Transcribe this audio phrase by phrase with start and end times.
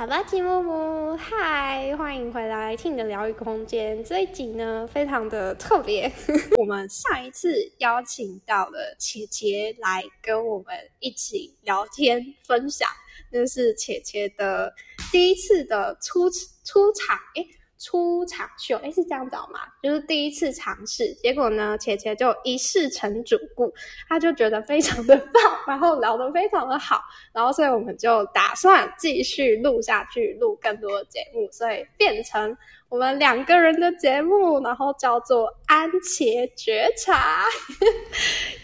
[0.00, 4.02] 好吧，吉木木，嗨，欢迎回来听你的疗愈空间。
[4.02, 6.10] 这一集呢，非常的特别。
[6.56, 12.88] 我们上一次邀请到了姐姐来跟我们一起聊天分享，
[13.30, 14.72] 那是姐姐的
[15.12, 16.30] 第一次的出
[16.64, 17.46] 出场，诶
[17.80, 19.60] 出场秀，诶是这样找吗？
[19.82, 23.72] 就是第一次尝试，结果呢，姐姐就一试成主顾，
[24.06, 27.00] 她就觉得非常的棒，然后聊得非常的好，
[27.32, 32.54] 然后所以我们就打算继续录下去，录更多的节目，所以变成
[32.90, 37.46] 我们两个人的节目，然后叫做安茄觉察，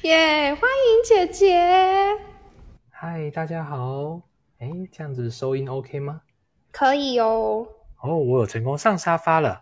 [0.02, 1.58] 耶，欢迎姐姐，
[2.91, 4.20] 嗨，大家好，
[4.58, 6.20] 哎，这样子收音 OK 吗？
[6.70, 7.66] 可以哦，
[8.06, 9.60] 哦，我有成功上沙发了。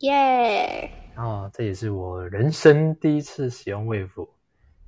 [0.00, 4.28] 耶，哦，这也是我人生第一次使用 Wave。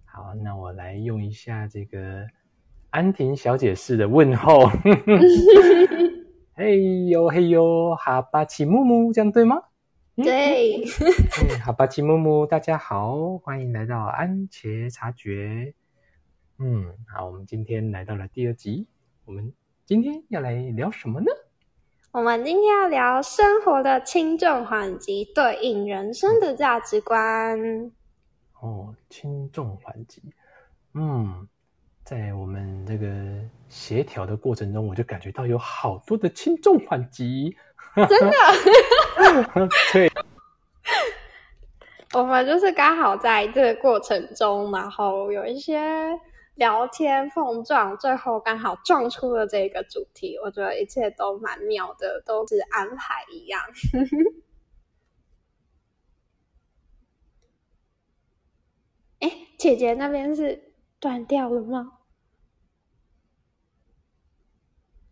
[0.05, 2.27] 好，那我来用一下这个
[2.91, 4.71] 安婷小姐式的问候。
[6.53, 9.63] 嘿呦嘿呦，哈巴奇木木，这样对吗？
[10.17, 15.73] 对，嗯， 哈巴奇木木，大家好，欢迎来到安茄察觉。
[16.59, 18.87] 嗯，好，我们今天来到了第二集，
[19.25, 19.55] 我们
[19.87, 21.31] 今天要来聊什么呢？
[22.11, 27.61] 我们今天要聊生活的轻重缓急对应人生的价值观。
[28.61, 30.23] 哦，轻重缓急，
[30.95, 31.47] 嗯，
[32.03, 33.07] 在我们这个
[33.69, 37.55] 协调的过程中，我就感觉到有好多的轻重缓急，
[37.95, 40.11] 真的， 对，
[42.15, 45.79] 我们就是刚好在这个过程中，然后有一些
[46.59, 50.37] 聊天碰撞，最后刚好撞出了这个主题。
[50.43, 53.63] 我觉得一切都蛮妙的，都是安排一样。
[59.21, 61.93] 哎，姐姐那边是断掉了吗？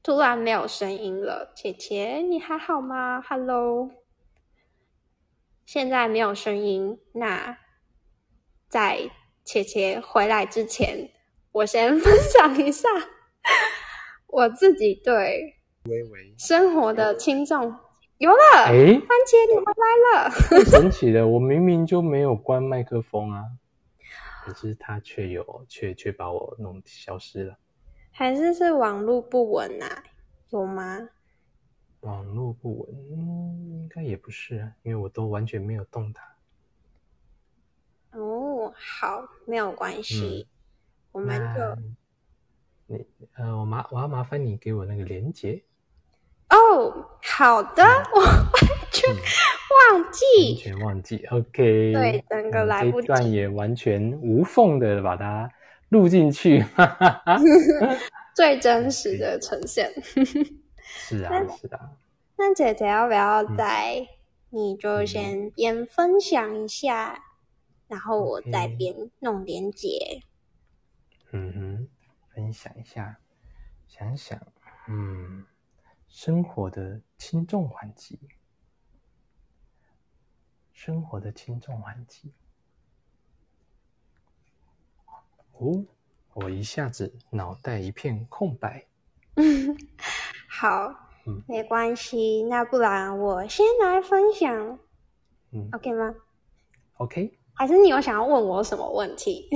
[0.03, 3.91] 突然没有声音了，姐姐你还好吗？Hello，
[5.65, 7.01] 现在没有声音。
[7.13, 7.57] 那
[8.69, 9.09] 在
[9.45, 11.11] 姐姐回来之前，
[11.57, 12.87] 我先分享一下
[14.29, 15.55] 我自己对
[16.37, 17.75] 生活的轻重。
[18.19, 18.37] 有了，
[18.67, 20.65] 哎，番茄你回来了。
[20.67, 23.43] 神奇的，我明明就没有关麦克风啊，
[24.45, 27.57] 可是它却有，却却把我弄消失了。
[28.11, 30.05] 还是是网络不稳啊？
[30.51, 31.09] 有吗？
[32.01, 36.23] 网络不稳，嗯，应该也不是啊，因为我都完全没有动它。
[38.19, 40.47] 哦，好，没有关系，
[41.17, 43.07] 我们就你
[43.37, 45.63] 呃，我麻我要麻烦你给我那个连接，
[46.51, 47.83] 哦，好的，
[48.15, 48.53] 我完
[48.93, 49.15] 全
[49.95, 50.55] 忘完记。
[50.57, 51.25] 全忘记。
[51.31, 55.51] OK，对整个嗯来不及这一段也完全无缝的把它
[55.89, 56.61] 录进去。
[56.61, 57.41] 哈哈哈。
[58.35, 59.91] 最真实的呈现。
[60.85, 61.93] 是啊，是啊。
[62.37, 64.07] 那姐姐要不要嗯，
[64.51, 67.25] 你就先边分享一下，
[67.89, 70.21] 然后我再边弄连结。
[71.33, 71.89] 嗯哼，
[72.35, 73.19] 分享一下，
[73.89, 74.41] 想想，
[74.89, 75.45] 嗯，
[76.09, 78.19] 生活的轻重缓急，
[80.73, 82.33] 生活的轻重缓急。
[85.59, 85.85] 哦，
[86.35, 88.87] 我一下子脑袋一片空白。
[89.35, 89.77] 嗯
[90.49, 94.79] 好嗯，没关系，那不然我先来分享
[95.51, 96.15] 嗯，OK 吗
[96.99, 99.49] ？，OK，还是你有想要问我什么问题？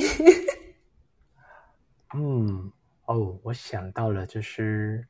[2.14, 2.70] 嗯，
[3.06, 5.06] 哦，我想到了，就是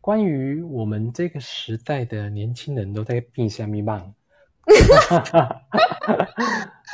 [0.00, 4.12] 关于我们这个时代的年轻人都在避下密棒，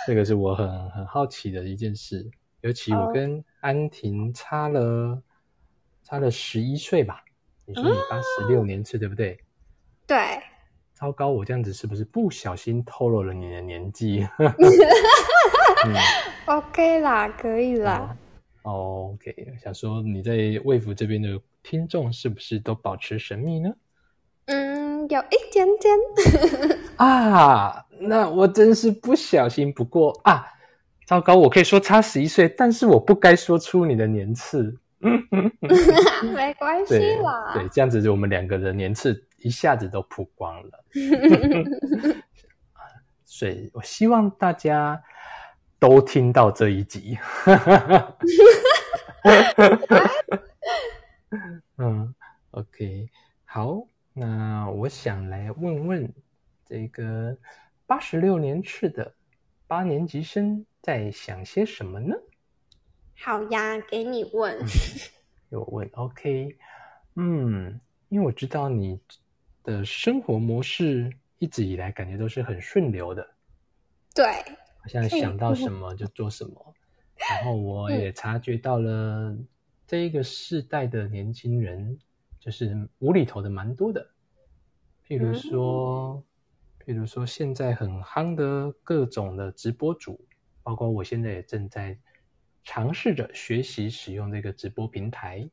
[0.06, 2.30] 这个是我很很好奇的一件事。
[2.60, 5.22] 尤其我哦跟安婷差了
[6.02, 7.24] 差了十一岁吧？
[7.64, 9.38] 你说你八十六年次对不对？
[10.06, 10.18] 对，
[10.92, 14.26] 糟糕，我这样子是不是不小心透露了你的年纪？
[15.86, 15.94] 嗯
[16.46, 18.16] OK 啦，可以啦。
[18.68, 23.70] 哦，OK，想说你在卫福这边的听众是不是都保持神秘呢？
[24.44, 26.78] 嗯，有一点点。
[26.96, 29.72] 啊，那我真是不小心。
[29.72, 30.44] 不过啊，
[31.06, 34.76] 糟糕，我可以说差十一岁，但是我不该说出你的年次。
[36.34, 37.52] 没关系对啦。
[37.54, 40.84] 对，这样子我们两个人年次一下子都曝光了。
[43.24, 45.00] 所以我希望大家
[45.78, 47.18] 都听到这一集。
[51.76, 52.14] 嗯
[52.50, 53.08] ，OK，
[53.44, 56.12] 好，那我想来问问
[56.66, 57.38] 这个
[57.86, 59.14] 八十六年次的
[59.66, 62.16] 八年级生在想些什么呢？
[63.20, 64.56] 好呀，给你问。
[65.50, 66.56] 有问，OK，
[67.16, 69.00] 嗯，因为我知道你
[69.64, 73.28] 的生活模式一直以来感觉都是很顺流的，
[74.14, 74.44] 对，好
[74.88, 76.74] 像想到什么就做什么。
[77.16, 79.36] 然后 我也察觉到了
[79.86, 81.98] 这一个世代的年轻人，
[82.40, 84.04] 就是无厘头的蛮多的。
[85.06, 86.22] 譬如说，
[86.84, 90.20] 譬如说现在很夯的各种的直播主，
[90.62, 91.98] 包括我现在也正在
[92.62, 95.48] 尝试着学习使用这个直播平台。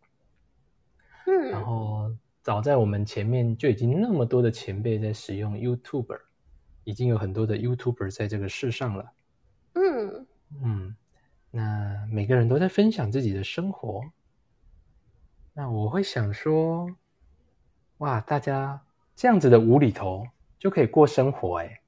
[1.25, 6.19] 嗯，然后早在我们前面就已经那么多的前辈在使用 YouTuber，
[6.83, 9.11] 已经有很多的 YouTuber 在这个世上了。
[9.75, 10.25] 嗯
[10.63, 10.95] 嗯，
[11.51, 14.03] 那每个人都在分享自己的生活。
[15.53, 16.89] 那我会想说，
[17.99, 18.81] 哇，大家
[19.15, 20.25] 这样子的无厘头
[20.59, 21.79] 就可以过生活哎。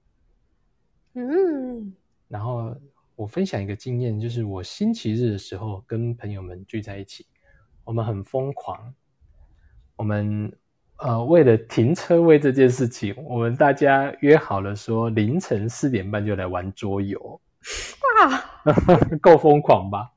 [1.13, 1.93] 嗯
[2.27, 2.75] 然后
[3.15, 7.25] 我分享一个经验，就是我星期日的时候跟朋友们聚在一起，
[7.83, 8.93] 我们很疯狂。
[9.95, 10.55] 我们
[10.97, 17.41] 呃为了停车位这件事情，我们大家约好了说凌晨四点半就来玩桌游，
[18.21, 18.43] 哇，
[19.21, 20.11] 够疯狂吧？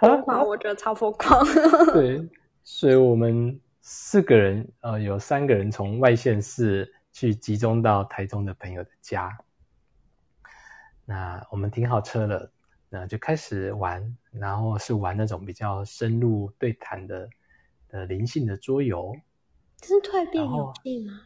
[0.00, 1.44] 疯狂，我觉得超疯狂。
[1.92, 2.26] 对，
[2.64, 9.36] 所以我们四个人呃有三个人从外县市去集中到台中的朋友的家。
[11.04, 12.50] 那我们停好车了，
[12.88, 17.28] 那就开始玩，然后是玩那种比较深入对谈的
[17.88, 19.14] 的灵性的桌游，
[19.76, 21.20] 这是蜕变游戏吗？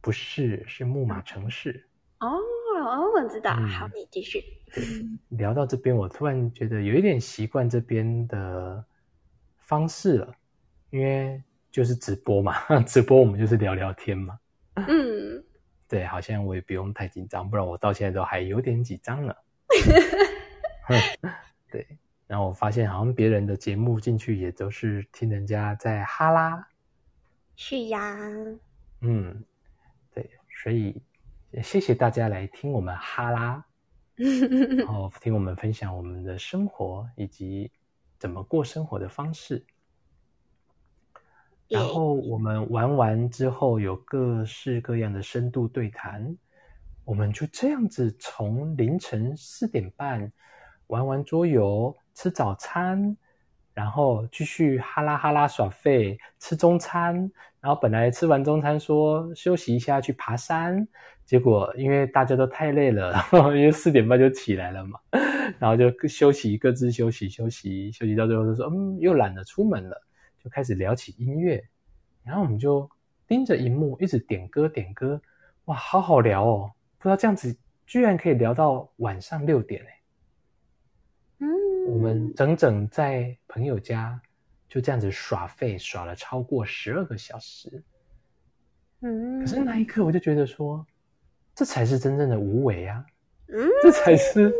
[0.00, 1.86] 不是是木马城市。
[2.20, 2.38] 哦
[2.84, 3.54] 哦，我知道。
[3.58, 4.42] 嗯好，你继续。
[5.30, 8.84] 聊到这边，我突然觉得有一点习惯这边的
[9.58, 10.34] 方式了，
[10.90, 12.54] 因为就是直播嘛，
[12.84, 14.38] 直播我们就是聊聊天嘛。
[14.74, 15.42] 嗯，
[15.88, 19.34] 对，好像我也不用太紧张，不然我到现在都还有点紧张呢。
[21.70, 21.86] 对，
[22.26, 26.66] 然后我发现好像别人的节目进去也都是听人家在哈拉，
[27.54, 28.16] 是呀。
[29.00, 29.44] 嗯，
[30.12, 30.28] 对，
[30.62, 31.00] 所以
[31.54, 33.64] 也谢谢大家来听我们哈拉，
[34.76, 37.70] 然后听我们分享我们的生活以及
[38.18, 39.64] 怎么过生活的方式。
[41.68, 46.36] 然后我们玩完之后，有各式各样的深度对谈，
[47.04, 50.32] 我们就这样子从凌晨四点半
[50.88, 53.16] 玩完桌游，吃早餐，
[53.72, 57.14] 然后继续哈拉哈拉耍废，吃中餐，
[57.60, 60.86] 然后本来吃完中餐说休息一下去爬山，
[61.24, 65.00] 结果因为大家都太累了， 因为四点半就起来了嘛，
[65.58, 70.00] 然后就休息，各自休息休息休息到最后就说嗯又懒得出门了。
[70.42, 71.66] 就开始聊起音乐，
[72.22, 72.86] 然后我们就
[73.26, 75.18] 盯着荧幕一直点歌点歌，
[75.64, 76.70] 哇，好好聊哦！
[76.98, 77.56] 不知道这样子
[77.86, 80.00] 居然可以聊到晚上六点哎！
[81.38, 81.48] 嗯，
[81.88, 84.20] 我们整整在朋友家
[84.68, 87.82] 就这样子耍废耍了超过十二个小时。
[89.00, 90.86] 嗯，可是那一刻我就觉得说，
[91.54, 93.04] 这才是真正的无为啊！
[93.48, 94.52] 嗯这才是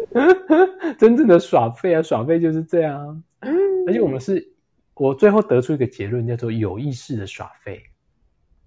[0.98, 2.02] 真正的耍废啊！
[2.02, 3.16] 耍废就是这样啊！
[3.40, 3.56] 嗯，
[3.86, 4.46] 而且我们是，
[4.94, 7.82] 我最后得出一个结论，叫做有意识的耍废。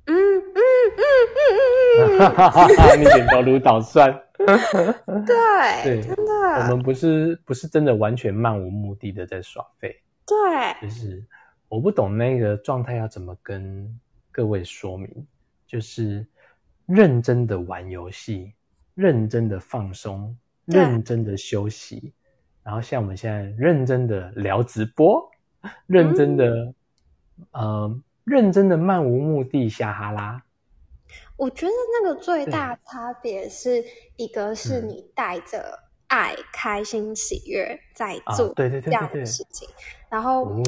[0.06, 0.62] 嗯嗯
[0.98, 4.12] 嗯嗯嗯你点头如捣蒜。
[4.40, 4.46] 嗯，
[5.26, 5.36] 对，
[5.84, 9.96] 对真我的，们不是不是真的完全漫无目的的在耍废，
[10.26, 11.24] 对，就是
[11.70, 13.88] 我不懂那个状态要怎么跟
[14.32, 15.10] 各位说明，
[15.66, 16.26] 就是
[16.88, 18.52] 认真的玩游戏，
[18.96, 20.82] 认真的放松，对。
[20.82, 22.12] 认真的休息，
[22.64, 25.30] 然后像我们现在认真的聊直播，
[25.86, 26.74] 认真的、
[27.52, 30.44] 呃认真的漫无目的下哈拉，
[31.38, 33.82] 我觉得那个最大差别是
[34.18, 34.90] 一个是嗯。
[34.90, 39.70] 你带着爱、开心、喜悦在啊做对对对这样对对的事情，
[40.10, 40.62] 然后哦。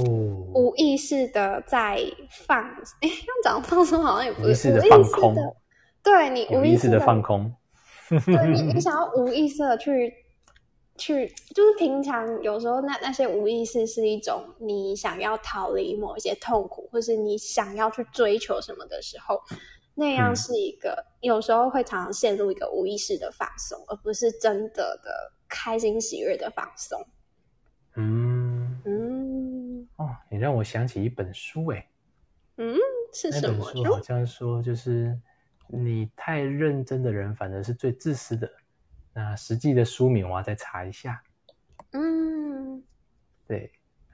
[0.53, 1.99] 无意识的在
[2.29, 2.63] 放，
[3.01, 5.55] 哎，要讲放松好像也不是无意识的放空识的，
[6.03, 7.53] 对你无意识的的放空。
[8.09, 10.13] 对你，你想要无意识的去
[10.97, 19.39] 去，就是平常有时候那那些无意识是一种你想要逃离某一些痛苦，或是你想要去追求什么的时候，
[19.93, 26.99] 那样嗯是一个、有时候会常常陷入一个无意识的放松，而不是真的的开心喜悦的放松。
[27.95, 31.87] 嗯，嗯哦，你让我想起一本书哎，
[32.57, 32.75] 嗯，
[33.13, 35.15] 是什么本书好像说，就是
[35.71, 38.49] 你太认真的人，反而是最自私的。
[39.13, 41.21] 那实际的书名我要再查一下。
[41.91, 42.81] 嗯
[43.47, 43.71] 对，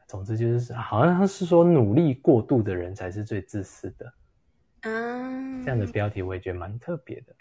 [0.08, 4.06] 总之就是好像是说努力过度的人才是最自私的。
[4.82, 7.36] 啊，这样的标题我也觉得蛮特别的。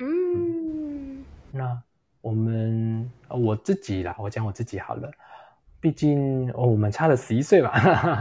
[0.00, 1.82] 嗯那
[2.20, 5.10] 我们呃我自己啦，我讲我自己好了。
[5.80, 7.70] 毕竟哦，我们差了十一岁嘛，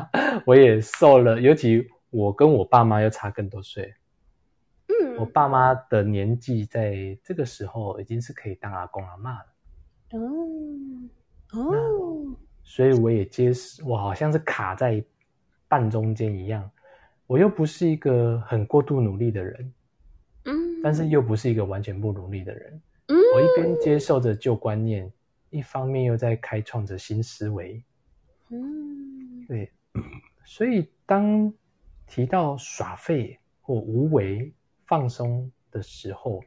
[0.46, 3.94] 我也瘦了，尤其我跟我爸妈又差更多岁。
[5.18, 9.46] 嗯，我爸妈的年纪在这个时候已经是可以当阿公阿妈了。
[10.12, 10.20] 哦
[11.54, 15.04] 哦，所以我也接受，我好像是卡在
[15.68, 16.70] 半中间一样。
[17.26, 19.74] 我又不是一个很过度努力的人，
[20.46, 22.82] 嗯，但是又不是一个完全不努力的人。
[23.08, 25.12] 嗯，我一边接受着旧观念，
[25.50, 27.84] 一方面又在开创着新思维。
[28.50, 29.70] 嗯对，
[30.46, 31.52] 所以当
[32.06, 34.54] 提到耍废或无为
[34.88, 36.42] 放松的时候，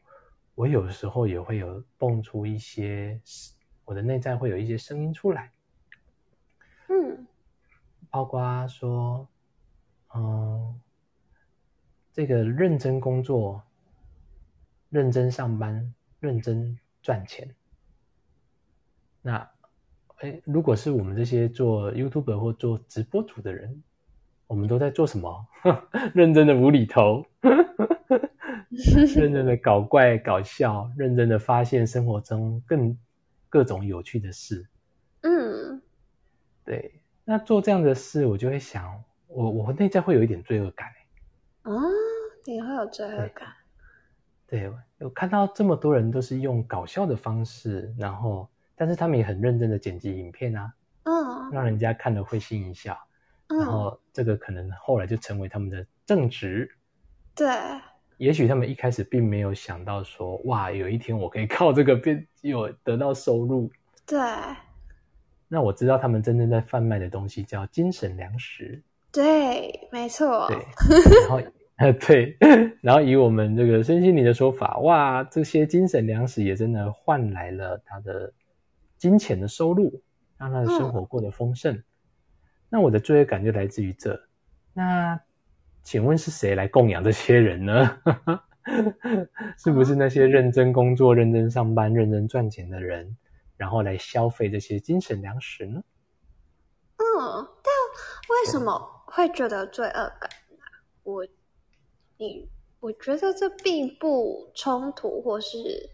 [0.54, 3.20] 我有时候也会有蹦出一些，
[3.84, 5.52] 我的内在会有一些声音出来，
[6.88, 7.26] 嗯
[8.10, 9.28] 包括说，
[10.14, 10.80] 嗯，
[12.12, 13.62] 这个认真工作、
[14.88, 17.54] 认真上班、认真赚钱，
[19.22, 19.48] 那。
[20.22, 23.82] 哎，如果是我们这些做 YouTube 或做直播主的人，
[24.46, 25.46] 我们都在做什么？
[26.12, 27.24] 认真的无厘头，
[29.16, 32.96] 认真的搞怪搞笑，认真的发现生活中更
[33.48, 34.66] 各种有趣的事。
[35.22, 35.82] 嗯
[36.64, 40.88] 对，那做这样的事，我就会想，我我内在会有一点罪恶感。
[41.64, 41.80] 哦，
[42.46, 43.48] 你会有罪恶感？
[44.46, 48.48] 对，有看到这么多人都是用搞笑的方式，然后。
[48.76, 50.72] 但是他们也很认真的剪辑影片啊，
[51.02, 52.98] 嗯，让人家看了会心一笑，
[53.46, 56.66] 然后这个可能后来就成为他们的正职。
[57.34, 57.46] 对，
[58.20, 63.70] 也许他们一开始并没有想到说，哇，有一天我可以靠这个变 有得到收入。
[64.06, 64.18] 对，
[65.48, 68.82] 那我知道他们真正在贩卖的东西叫精神粮食。
[69.10, 70.46] 对，没错。
[70.48, 70.58] 对，
[71.26, 71.40] 然后
[71.76, 72.36] 呃 对，
[72.82, 78.32] 然后以我们这个身心灵的说法，哇，这些精神粮食也真的换来了他的。
[78.98, 80.02] 金钱的收入
[80.36, 81.84] 让他的生活过得丰盛，嗯、
[82.68, 84.20] 那我的罪恶感就来自于这。
[84.74, 85.18] 那
[85.82, 87.98] 请问是谁来供养这些人呢？
[89.56, 93.16] 是不是那些认真工作、认真上班、认真赚钱的人，
[93.56, 95.82] 然后来消费这些精神粮食呢？
[96.96, 97.72] 嗯，但
[98.28, 100.56] 为什么会觉得罪恶感呢？
[101.02, 101.26] 我，
[102.18, 102.48] 你，
[102.80, 105.90] 我觉得这并不冲突，或是。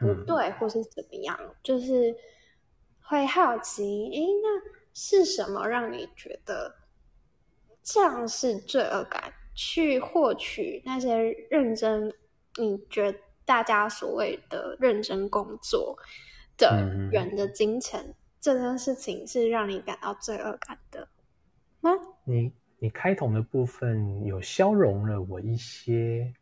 [0.00, 2.14] 不对，或是怎么样，就是
[3.02, 4.62] 会好奇，诶，那
[4.94, 6.72] 是什么让你觉得
[7.90, 9.32] 这样是罪恶感？
[9.54, 11.16] 去获取那些
[11.50, 12.12] 认真，
[12.58, 15.98] 你觉得大家所谓的认真工作
[16.56, 21.08] 的人的金钱，这件事情是让你感到罪恶感的
[21.80, 21.90] 吗？
[22.24, 26.32] 你你开头的部分有消融了我一些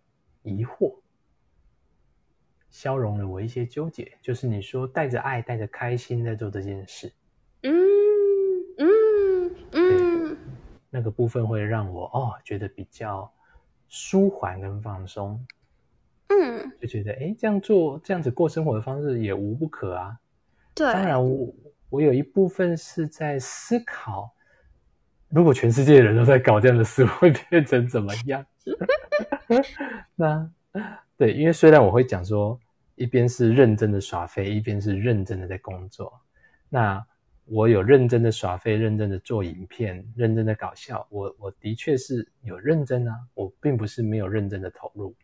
[0.42, 0.96] 疑惑。
[2.68, 7.10] 消融了我一些纠结，就是你说带着爱、带着开心在做这件事，
[7.62, 7.72] 嗯
[8.76, 10.36] 嗯嗯，
[10.96, 13.30] 那个部分会让我哦觉得比较
[13.86, 15.38] 舒缓跟放松，
[16.28, 20.18] 嗯，就觉得哎这样做这样子过生活的方式也无不可啊。
[20.74, 21.54] 对，当然我
[21.90, 24.32] 我有一部分是在思考，
[25.28, 28.42] 如果全世界的人都在搞这样的事， 会变成怎么样？
[30.16, 30.50] 那
[31.18, 32.58] 对，因为虽然我会讲说。
[32.98, 36.18] 一边是认真的耍飞，一边是认真的在工作。
[36.70, 37.06] 那
[37.46, 41.06] 我有认真的耍废，认真的做影片，认真的搞笑。
[41.10, 45.14] 我我的确是有认真啊，我并不是没有认真的投入。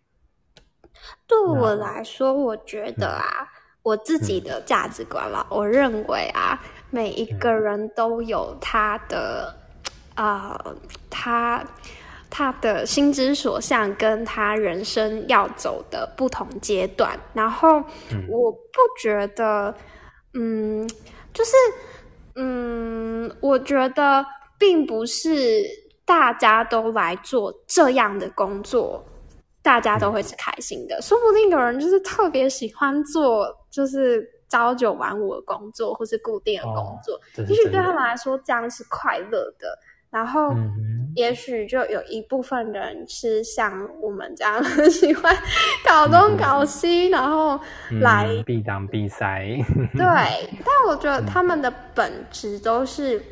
[1.27, 3.49] 对我来说，我觉得啊，
[3.83, 6.61] 我自己的价值观啦，我认为啊，
[6.91, 9.55] 每一个人都有他的
[10.15, 10.59] 啊，
[11.11, 11.65] 他。
[12.35, 17.85] 他的心之所向，跟他人生要走的不同阶段，然后
[18.27, 19.75] 我不觉得，
[20.33, 20.89] 嗯，
[21.35, 21.53] 就是，
[22.35, 24.25] 嗯，我觉得
[24.59, 25.63] 并不是
[26.05, 29.05] 大家都来做这样的工作，
[29.63, 31.01] 大家都会是开心的。
[31.03, 39.79] 说不定有人就是特别喜欢做，就是朝九晚五的工作，或是固定的工作，也许对他们来说这样是快乐的。
[40.13, 40.55] 然后，
[41.17, 45.35] 也许就有一部分人是像我们这样 喜欢
[45.83, 47.59] 搞东搞西，然后
[48.03, 49.43] 来避当避塞。
[49.95, 50.05] 对，
[50.63, 53.23] 但我觉得他们的本质都是，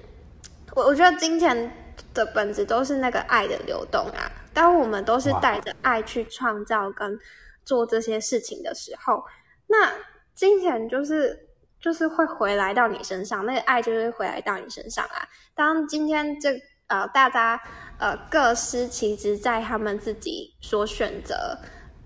[0.75, 1.71] 我我觉得金钱
[2.15, 4.33] 的本质都是那个爱的流动啊。
[4.55, 7.19] 当我们都是带着爱去创造跟
[7.63, 9.23] 做这些事情的时候，
[9.67, 9.93] 那
[10.35, 11.39] 金钱就是
[11.81, 15.27] 就是会回来到你身上，那个爱就是回来到你身上啊。
[15.55, 16.51] 当今天这
[16.89, 17.61] 呃，大家
[17.99, 21.57] 呃各司其职，在他们自己所选择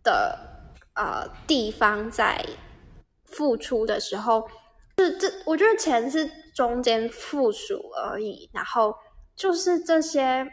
[0.02, 0.38] 的
[0.94, 2.44] 呃地方在
[3.24, 4.46] 付出的时候，
[4.96, 8.94] 这这我觉得钱是中间附属而已，然后
[9.34, 10.46] 就是这些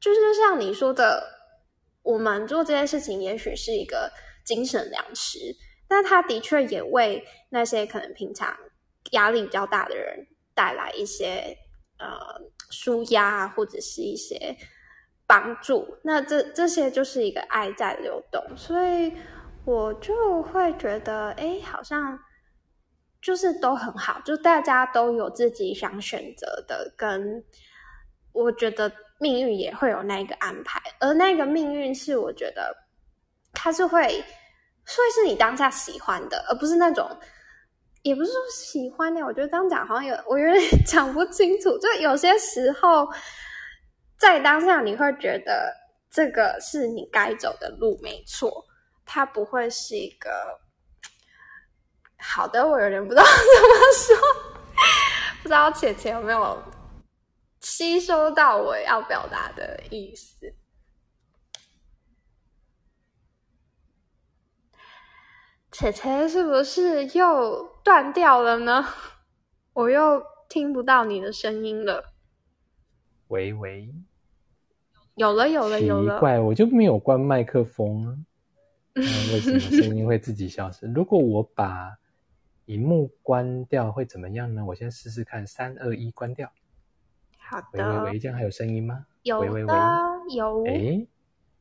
[0.00, 1.22] 就是像你说的，
[2.02, 4.10] 我们做这件事情也许是一个
[4.44, 5.38] 精神粮食，
[5.88, 8.56] 但他的确也为那些可能平常
[9.12, 11.56] 压力比较大的人带来一些
[11.98, 12.40] 呃
[12.70, 14.56] 舒压或者是一些
[15.26, 15.98] 帮助。
[16.04, 19.12] 那这这些就是一个爱在流动，所以
[19.64, 22.18] 我就会觉得，哎，好像。
[23.20, 27.44] 就是都很好，就大家都有自己想选择的，跟
[28.30, 32.72] 我觉得命运也会有那个安排，而那个命运是我觉得
[33.52, 34.22] 它是会
[34.88, 37.06] 所以是你当下喜欢的，而不是那种
[38.02, 39.24] 也不是说喜欢的。
[39.24, 43.06] 我觉得这样讲好像有我有点讲不清楚，就有些时候
[44.18, 45.70] 在当下你会觉得
[46.10, 48.64] 这个是你该走的路，没错，
[49.04, 50.30] 它不会是一个。
[52.20, 54.16] 好的，我有点不知道怎么说，
[55.42, 56.60] 不知道姐姐有没有
[57.60, 60.52] 吸收到我要表达的意思。
[65.78, 68.84] 姐姐是不是又断掉了呢？
[69.72, 72.14] 我又听不到你的声音了。
[73.28, 73.88] 喂喂，
[75.14, 78.10] 有了有了有了，奇怪，我就没有关麦克风啊，
[78.96, 80.84] 为什么声音会自己消失？
[80.92, 81.96] 如果我把
[82.64, 84.64] 荧幕关掉会怎么样呢？
[84.64, 86.50] 我先试试看，三二一，关掉。
[87.38, 87.68] 好的。
[87.74, 89.06] 喂喂喂，这样还有声音吗？
[89.22, 89.74] 有喂喂喂，
[90.34, 90.66] 有。
[90.66, 91.06] 哎，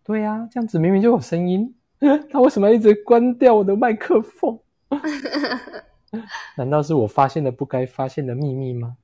[0.03, 1.75] 对呀，这样子明明就有声音，
[2.29, 4.59] 他为什么一直关掉我的麦克风？
[6.55, 8.97] 难道是我发现了不该发现的秘密吗？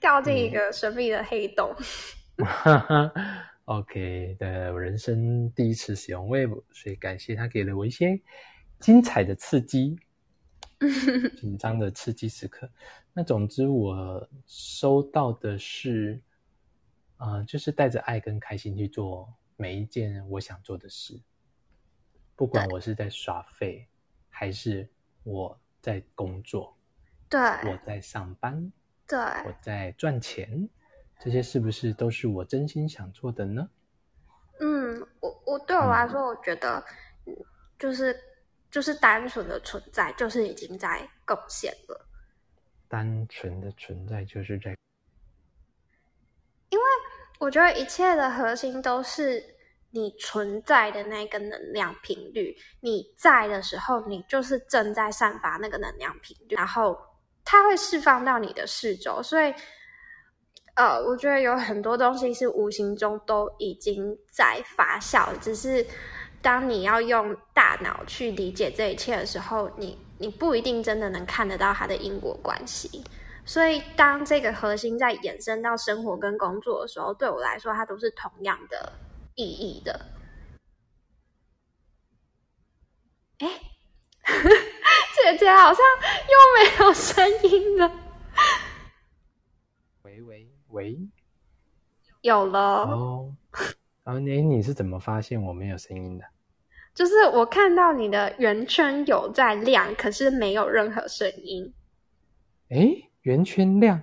[0.00, 1.74] 掉进一个神秘的黑洞。
[3.64, 8.20] OK 的人生第一次使用 Web，所以感谢他给了我一些
[8.78, 9.98] 精彩的刺激。
[11.38, 12.70] 紧张的刺激时刻。
[13.14, 16.20] 那总之，我收到的是，
[17.16, 21.20] 呃，就是带着爱跟开心去做每一件我想做的事，
[22.34, 23.88] 不管我是在耍废，
[24.28, 24.88] 还是
[25.24, 26.76] 我在工作，
[27.28, 28.72] 对，我在上班，
[29.06, 30.68] 对，我在赚钱，
[31.20, 33.68] 这些是不是都是我真心想做的呢？
[34.60, 36.84] 嗯，我我对我来说，我觉得，
[37.78, 38.18] 就是。
[38.68, 42.06] 就是单纯的存在，就是已经在贡献了。
[42.88, 44.76] 单纯的存在就是在，
[46.68, 46.84] 因为
[47.38, 49.42] 我觉得一切的核心都是
[49.90, 52.56] 你存在的那个能量频率。
[52.80, 56.96] 你在的时候，你就是正在散发那个能量频率，然后
[57.44, 59.22] 它会释放到你的四周。
[59.22, 59.54] 所以，
[60.74, 65.86] 呃，我觉得有很多东西是无形中都已经在发酵，只是。
[66.42, 73.02] 当你要用大脑去理解这一切的时候，你你不一定真的能看得到它的因果关系。
[73.46, 78.92] 所以，当这个核心在延伸到生活跟工作的时候，对我来说，它都是同样的
[79.36, 80.06] 意义的。
[83.38, 83.46] 哎，
[84.26, 85.84] 姐姐好像
[86.26, 87.92] 又没有声音了。
[90.02, 90.98] 喂喂喂，
[92.22, 93.32] 有了哦。
[94.02, 96.24] 然后，哎，你是怎么发现我没有声音的？
[96.94, 101.72] 就是我看到你的圆圈有在亮，可是没有任何声音。
[102.70, 104.00] 哎，圆圈亮？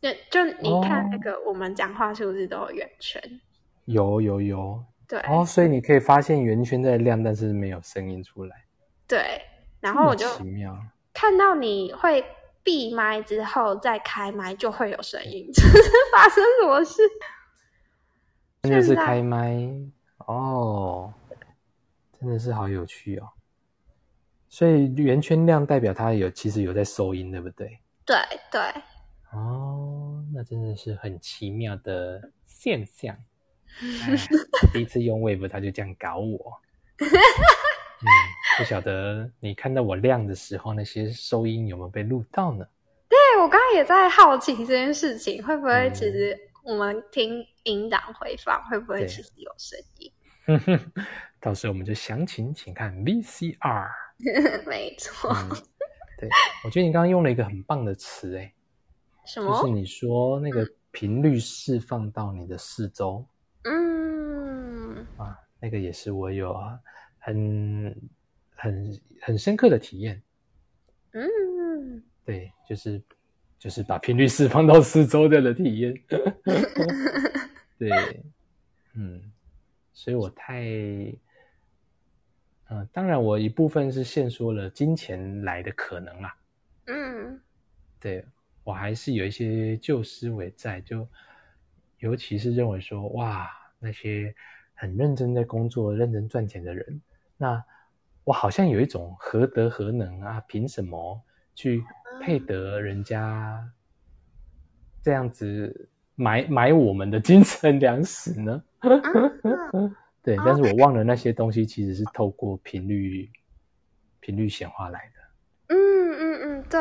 [0.00, 3.22] 对，就你看那个我们讲话是不是都有圆圈？
[3.84, 4.82] 有有有。
[5.06, 5.20] 对。
[5.20, 8.64] 哦，所以你可以发现圆圈在亮，但是没有声音出来。
[9.06, 9.42] 对。
[9.80, 10.76] 然后我就奇妙
[11.12, 12.24] 看到你会
[12.62, 17.02] 闭麦之后再开麦就会有声音， 这是发生什么事？
[18.62, 19.58] 真的是开麦
[20.26, 21.12] 哦。
[22.18, 23.28] 真的是好有趣哦，
[24.48, 27.78] 所以圆圈亮代表它有其实有在收音，对不对？
[28.08, 28.16] 对
[28.50, 28.82] 对。
[29.32, 33.14] 哦，那真的是很奇妙的现象。
[34.72, 36.60] 第一次用 Wave，他就这样搞我。
[36.98, 37.06] 嗯，
[38.56, 42.64] 不晓得你看到我亮的时候，那些收音有没有被录到呢？
[43.08, 50.12] 对我刚刚也在好奇这件事情，会不会其实我们听音档回放，会不会其实有声音？
[51.40, 53.88] 到时候我们就详情，请看 VCR。
[54.66, 55.30] 没错，
[56.18, 56.28] 对，
[56.64, 58.52] 我觉得你刚刚用了一个很棒的词，哎，
[59.24, 59.56] 什么？
[59.60, 63.24] 就是你说那个频率释放到你的四周。
[63.62, 66.56] 嗯，啊，那个也是我有
[67.20, 68.10] 很
[68.56, 70.20] 很很深刻的体验。
[71.12, 73.00] 嗯，对，就是
[73.56, 75.94] 就是把频率释放到四周的的体验。
[77.78, 78.24] 对，
[78.94, 79.22] 嗯，
[79.92, 81.14] 所以我太。
[82.70, 86.36] 嗯，当然，我一部分是限缩了金钱来的可能啦。
[86.86, 87.40] 嗯，
[87.98, 88.24] 对
[88.62, 91.06] 我还是有一些旧思维在，就
[91.98, 94.34] 尤其是认为说，哇，那些
[94.74, 97.00] 很认真在工作、认真赚钱的人，
[97.36, 97.64] 那
[98.24, 100.40] 我好像有一种何德何能啊？
[100.46, 101.18] 凭什么
[101.54, 101.82] 去
[102.22, 103.66] 配得人家
[105.02, 108.62] 这样子买买我们的精神粮食呢？
[110.36, 113.30] 对，但是我忘了那些东西其实是透过频率
[114.20, 115.74] 频率显化来的。
[115.74, 116.80] 嗯嗯嗯，对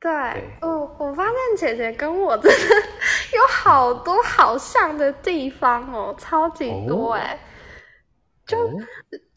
[0.00, 0.12] 对，
[0.62, 2.74] 哦，我发现姐姐跟我真的
[3.36, 7.38] 有好多好像的地方哦，超级多哎。
[8.46, 8.68] 就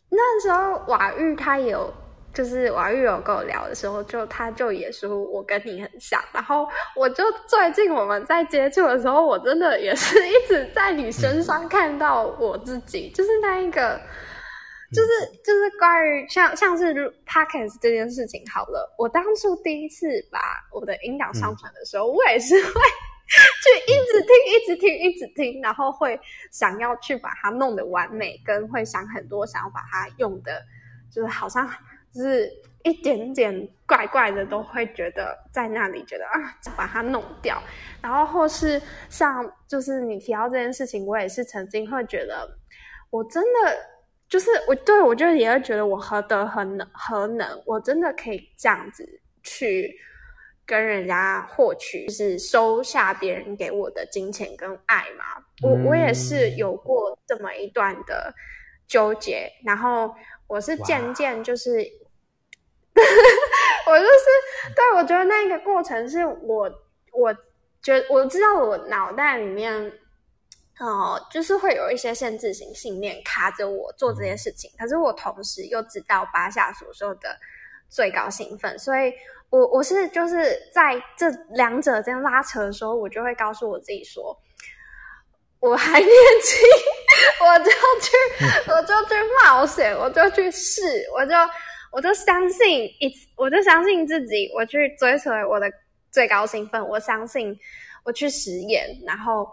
[0.09, 1.93] 那时候瓦玉他有。
[2.31, 13.99] 就是王玉有跟我聊的时候，就他就也说我跟你很像，然后我就最近我们在接触的时候，我真的也是一直在你身上看到我自己，就是那一个，
[14.93, 15.09] 就是
[15.43, 16.93] 就是关于像像是
[17.25, 20.39] podcast 这件事情好了，我当初第一次把
[20.71, 26.17] 我的音档上传的时候，我也是会去一直听、一直听、一直听，然后会
[26.51, 30.61] 想要去把它弄得完美，跟会想很多想要把它用的，
[31.11, 31.67] 就是好像。
[32.13, 32.51] 就是
[32.83, 37.61] 一点点怪怪的，都会觉得在那里觉得啊，把它弄掉。
[38.01, 42.49] 然后或是像就是你提到这件事情，我也是曾经会觉得，
[43.09, 43.77] 我真的
[44.29, 49.07] 就是我对我就也会觉得我何德何能何能，我真的可以这样子
[49.43, 49.93] 去
[50.65, 55.43] 跟人家获取，就是收下别人给我的金钱跟爱嘛。
[55.61, 58.33] 我我也是有过这么一段的
[58.87, 60.15] 纠结，然后
[60.47, 61.98] 我是渐渐就是。
[63.87, 66.69] 我就是，对我觉得那个过程是我，
[67.13, 67.33] 我
[67.81, 69.91] 觉我知道我脑袋里面，
[70.79, 74.69] 哦，就是会有一些限制性信念卡着我做这件事情。
[74.77, 77.35] 可是我同时又知道巴夏所说的
[77.89, 79.11] 最高兴奋，所以
[79.49, 84.37] 我我是就是在这两者间拉扯的时候，我就会告诉我自己说，
[85.59, 86.09] 我还年
[86.43, 86.59] 轻，
[87.47, 90.81] 我就去，我就去冒险，我就去试，
[91.15, 91.33] 我就。
[91.91, 95.71] 我就相信一，我就相信自己，我去追随我的
[96.11, 96.87] 最高兴奋。
[96.87, 97.57] 我相信
[98.03, 99.47] 我去实验，然后，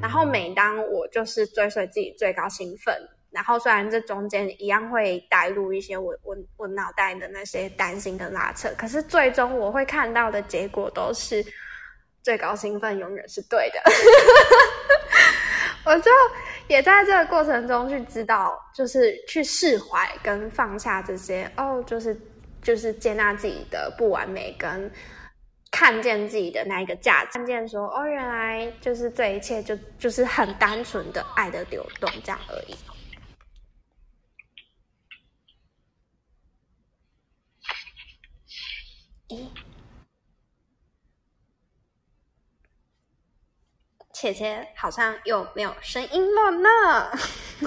[0.00, 2.96] 然后每当我就是追随自己最高兴奋，
[3.30, 11.44] 然后虽然这中间一样会带入一些我我我脑袋的那些担心跟拉扯，可是最终我会看到的结果都是
[12.22, 13.82] 最高兴奋永远是对的。
[15.84, 16.10] 我就
[16.68, 22.18] 也在这个过程中去知道，就是去释怀跟放下这些哦，就是
[22.62, 24.90] 就是接纳自己的不完美，跟
[25.70, 32.74] 看见自己的那一个价值，看见说哦，原来就是这一切就就是很单纯的爱的流动这样而已。
[39.28, 39.63] 咦？
[44.14, 46.68] 姐姐好像又没有声音了呢。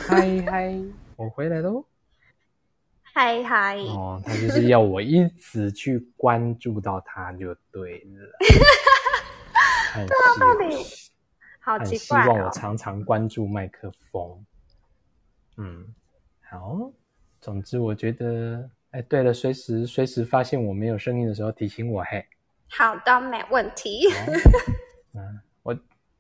[0.08, 0.74] 嗨嗨，
[1.18, 1.84] 我回来喽。
[3.04, 3.76] 嗨嗨。
[3.80, 8.32] 哦，他就是要我一直去关注到他就对了。
[9.94, 10.86] 对啊，到底
[11.60, 12.24] 好奇怪。
[12.24, 14.46] 希望我常常关注麦克风。
[15.58, 15.94] 嗯，
[16.50, 16.90] 好。
[17.42, 22.26] 总之，我觉得，哎，对了，随时随时发现我没有声音的时候提醒我嘿。
[22.70, 24.08] 好的，没问题。
[25.14, 25.42] 嗯。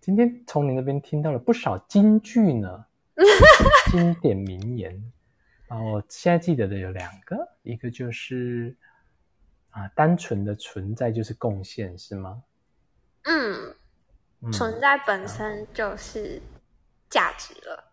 [0.08, 2.86] 今天从你那边听到了不少金句呢，
[3.92, 5.12] 经典名言
[5.68, 5.78] 啊！
[5.84, 8.74] 我现在记得的有两个，一个就是
[9.72, 12.42] 啊，单纯的存在就是贡献，是吗？
[13.24, 13.76] 嗯，
[14.54, 16.42] 存在本身就是
[17.10, 17.92] 价值了。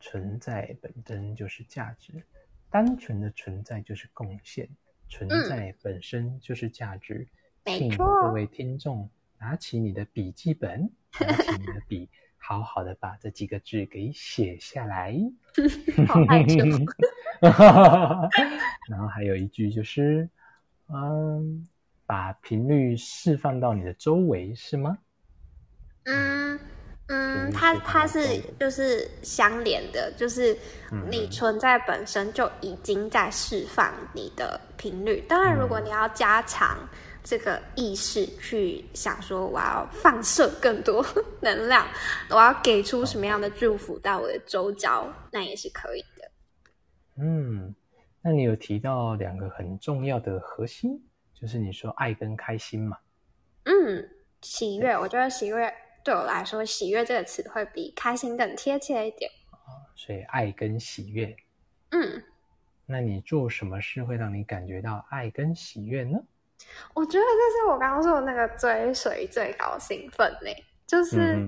[0.00, 2.24] 存在本身就是价值，
[2.70, 4.66] 单纯的存在就是贡献，
[5.10, 7.28] 存在本身就是价值。
[7.66, 10.90] 没错，各位听众，拿起你的笔记本。
[11.20, 15.16] 拿起你的笔，好好的把这几个字给写下来。
[16.08, 16.56] 好害羞。
[18.88, 20.28] 然后还有一句就是，
[20.88, 21.68] 嗯，
[22.06, 24.98] 把频率释放到你的周围，是吗？
[26.04, 26.58] 嗯
[27.08, 30.56] 嗯，它它是就是相连的，就是
[31.10, 35.20] 你存在本身就已经在释放你的频率。
[35.28, 36.76] 当然，如果你要加强。
[37.24, 41.04] 这个意识去想说，我要放射更多
[41.40, 41.86] 能量，
[42.28, 46.30] 我要给出什么样的祝福到我的周遭，那也是可以的。
[47.16, 47.74] 嗯，
[48.22, 51.00] 那你有提到两个很重要的核心，
[51.32, 52.98] 就是你说爱跟开心嘛？
[53.64, 54.08] 嗯，
[54.40, 59.30] 喜悦，我觉得喜悦对我来说，喜悦这个词会比开心更贴切一点。
[59.94, 61.36] 所以爱跟喜悦。
[61.90, 62.22] 嗯，
[62.86, 66.18] 那你做什么事会让你感觉到爱跟喜悦呢？
[66.94, 70.50] 我觉得这是我刚刚说的那个追随最高兴奋呢，
[70.86, 71.38] 就是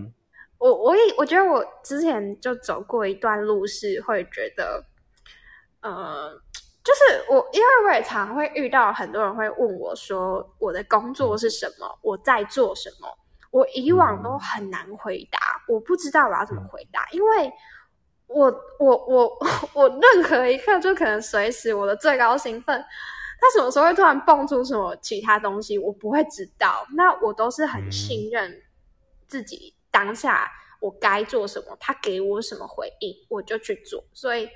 [0.59, 4.83] 我我也我觉得我之前就走过一段路，是会觉得，
[5.83, 6.31] 呃，
[6.83, 13.09] 就是我因为我也常会遇到很多人会问我说我的工作是什么，我在做什么，
[13.50, 17.53] 我以往都很难回答，我不知道我要怎么回答，因为
[18.29, 18.46] 我
[18.79, 19.38] 我我
[19.74, 22.83] 我任何一刻就可能随时我的最高兴奋。
[23.44, 26.87] 他什么时候会突然蹦出什么其他东西，我不会知道。
[26.94, 28.62] 那我都是很信任
[29.28, 34.02] 自己当下我该做什么，他给我什么回应，我就去做。
[34.14, 34.48] 所以，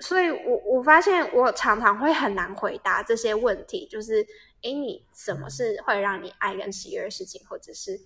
[0.00, 4.22] 所以我我发现我常常会很难回答这些问题，就是，
[4.62, 7.98] 哎，你什么是会让你爱跟喜悦的事情，或者是。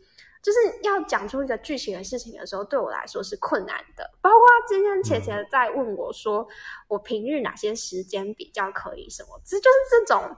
[0.42, 4.10] 就是要讲出一个剧情的事情的时候，对我来说是困难的。
[4.20, 6.46] 包括今天姐姐在问我说，
[6.88, 10.36] 我平日哪些时间比较可以什么，这就是这种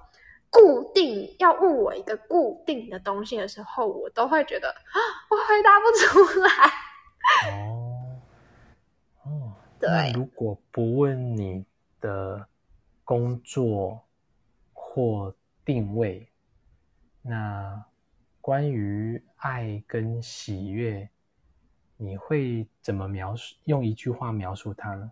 [0.50, 4.98] 固定要问我一个固定的东西的时候，我都会觉得啊，
[5.30, 6.48] 我回答不出来。
[7.50, 8.20] 哦
[9.24, 10.12] 哦， 对。
[10.12, 11.64] 如果不问你
[12.02, 12.46] 的
[13.04, 14.02] 工作
[14.74, 16.28] 或定位，
[17.22, 17.86] 那？
[18.44, 21.08] 关于爱跟喜悦，
[21.96, 23.56] 你会怎么描述？
[23.64, 25.10] 用一句话描述它呢？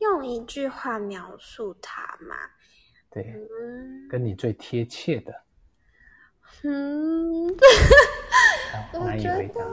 [0.00, 2.36] 用一句话描述它嘛？
[3.08, 3.34] 对，
[4.10, 5.32] 跟你最贴切的。
[6.64, 7.46] 嗯，
[8.92, 9.64] 难以回答。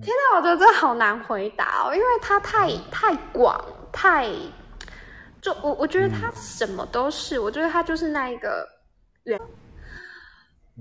[0.00, 4.26] 天哪，我觉得这好难回答哦，因为它太太广，太
[5.38, 8.66] 就我我觉得它什么都是，我觉得它就是那一个
[9.22, 9.38] 人。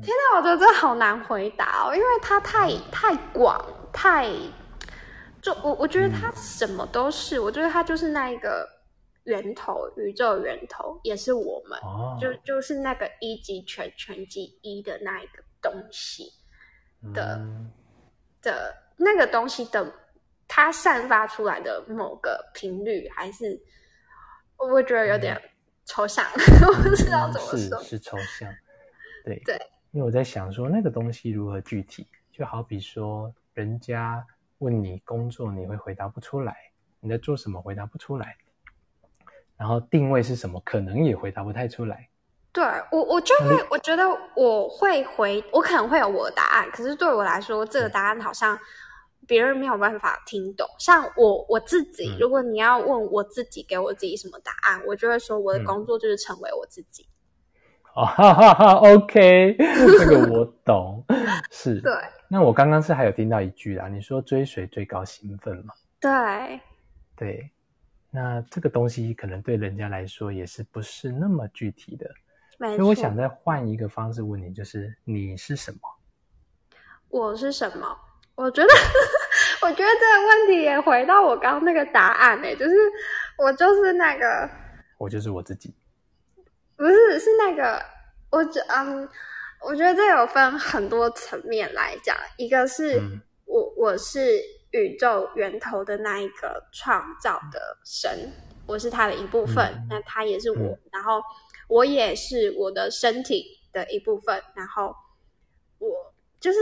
[0.02, 4.30] 天哪，我觉得这好难回答哦，因为它太太广，太
[5.42, 8.66] 就我我觉得它什么都是，我觉得它就是那一个
[9.26, 11.78] 源头，宇宙源头也是我们，
[12.22, 16.32] 就就是那个一级全全级一的那一个东西
[17.14, 17.42] 的
[18.42, 19.94] 的那个东西的，
[20.48, 23.62] 它散发出来的某个频率，还是
[24.56, 25.38] 我会觉得有点
[25.86, 26.26] 抽象，
[26.66, 28.50] 我不知道怎么说，是抽象，
[29.26, 29.38] 对。
[29.44, 29.60] 对。
[29.92, 34.26] 因为我在想说那个东西如何具体，就好比说人家
[34.60, 36.56] 问你工作，你会回答不出来，
[37.02, 38.38] 你在做什么回答不出来，
[39.58, 42.08] 然后定位是什么，可能也回答不太出来。
[42.54, 44.04] 对我，我就会我觉得
[44.36, 48.58] 我会回，我可能会有我的答案，可是对我来说，这个答案好像
[49.28, 50.66] 别人没有办法听懂。
[50.80, 57.08] 像我我自己，如果你要问我自己，给我自己什么答案，我就会说我的工作就是成为我自己。
[57.96, 61.04] 哦，哈哈哈，OK， 这个我懂，
[61.52, 61.82] 是。
[61.82, 61.92] 对。
[62.30, 65.74] 那我刚刚是还有听到一句啦，你说追随最高兴奋嘛？
[66.00, 66.60] 对。
[67.16, 67.52] 对。
[68.10, 72.10] 那这个东西可能对人家来说也是不是那么具体的，
[72.60, 75.80] 所以我想再换一个方式问你，就是你是什么？
[77.10, 77.98] 我是什么？
[78.36, 78.70] 我觉得，
[79.62, 82.76] 我觉得这个问题也回到我刚刚那个答案诶，就是
[83.38, 84.50] 我就是那个，
[84.98, 85.74] 我就是我自己。
[86.82, 87.80] 不是，是那个，
[88.32, 89.08] 我觉嗯，
[89.64, 92.18] 我觉得这有分很多层面来讲。
[92.38, 93.00] 一个是
[93.46, 94.42] 我，我是
[94.72, 98.34] 宇宙源头的那一个创造的神，
[98.66, 101.22] 我是他的一部分，那他也是我，然后
[101.68, 104.92] 我也是我的身体的一部分，然后
[105.78, 106.60] 我就是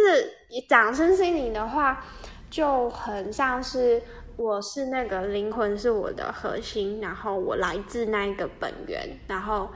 [0.68, 2.04] 讲身心灵的话，
[2.50, 4.04] 就很像是
[4.36, 9.72] 我是那个灵魂是我的核心，然后我来自那一个本源，然后。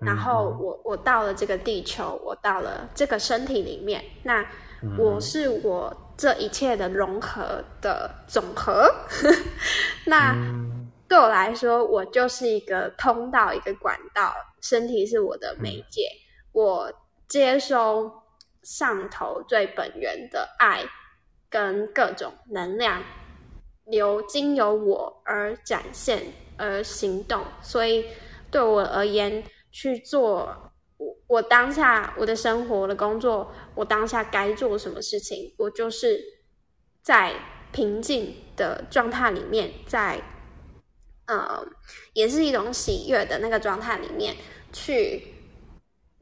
[0.00, 4.46] 然后我我到了这个地球，我到了这个身体里面，那
[4.96, 8.88] 我是我这一切的融合的总和。
[10.06, 10.36] 那
[11.08, 16.08] 对我来说，我就是一个通道，一个管道，身体是我的媒介，
[16.52, 16.92] 我
[17.26, 18.12] 接收
[18.62, 20.84] 上头最本源的爱
[21.50, 23.02] 跟各种能量，
[23.90, 26.22] 由经由我而展现
[26.56, 28.06] 而行动，所以
[28.48, 29.42] 对我而言。
[29.80, 36.20] 去做我我当下我的生活的工作，我当下该做什么事情，我就是
[37.00, 37.32] 在
[37.70, 40.20] 平静的状态里面，在
[41.26, 41.64] 呃，
[42.12, 44.34] 也是一种喜悦的那个状态里面，
[44.72, 45.32] 去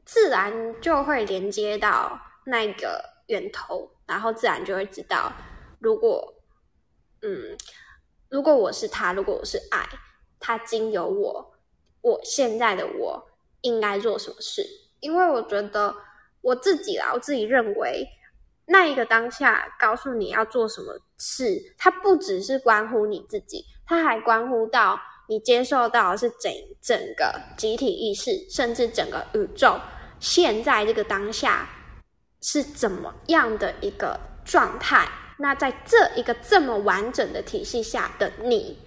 [0.05, 5.33] 自然就会连接到那个源头，然后自然就会知道，
[5.79, 6.35] 如果
[7.23, 7.57] 嗯，
[8.29, 9.89] 如果我是他，如果我是爱，
[10.39, 11.55] 他经由我，
[12.01, 13.27] 我现在的我。
[13.61, 14.65] 应该做什么事？
[14.99, 15.95] 因为我觉得
[16.41, 18.07] 我自己啦，我自己认为
[18.65, 29.79] 那一个当下告诉你要做什么事，它不只是关乎你自己，它还关乎到你接受到的是整整个集体意识，甚至整个宇宙
[30.19, 31.67] 现在这个当下
[32.41, 38.77] 是怎么样的一个状态，那在这一个这么完整的体系下的你。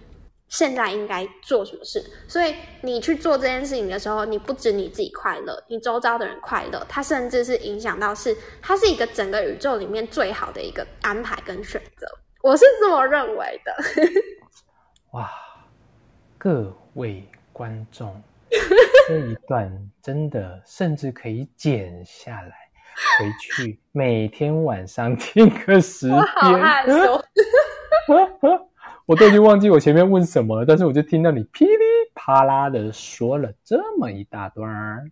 [0.51, 2.05] 现在应该做什么事？
[2.29, 12.07] 所以你去做这件事情的时候，你不止你自己快乐，你周遭的人快乐，它甚至是影响到是它是一个整个宇宙里面最好的一个安排跟选择。
[12.43, 13.77] 我是这么认为的。
[15.13, 15.31] 哇，
[16.37, 18.21] 各位观众，
[19.07, 22.53] 这一段真的甚至可以剪下来
[23.19, 26.21] 回去，每天晚上听个十遍。
[28.09, 28.29] 我
[29.16, 31.73] 都已经忘记我前面问什么了，但是我就听到你噼里
[32.14, 35.11] 啪啦的说了这么一大段儿，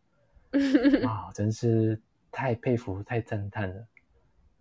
[1.07, 3.75] 啊，真是太佩服、太赞叹了！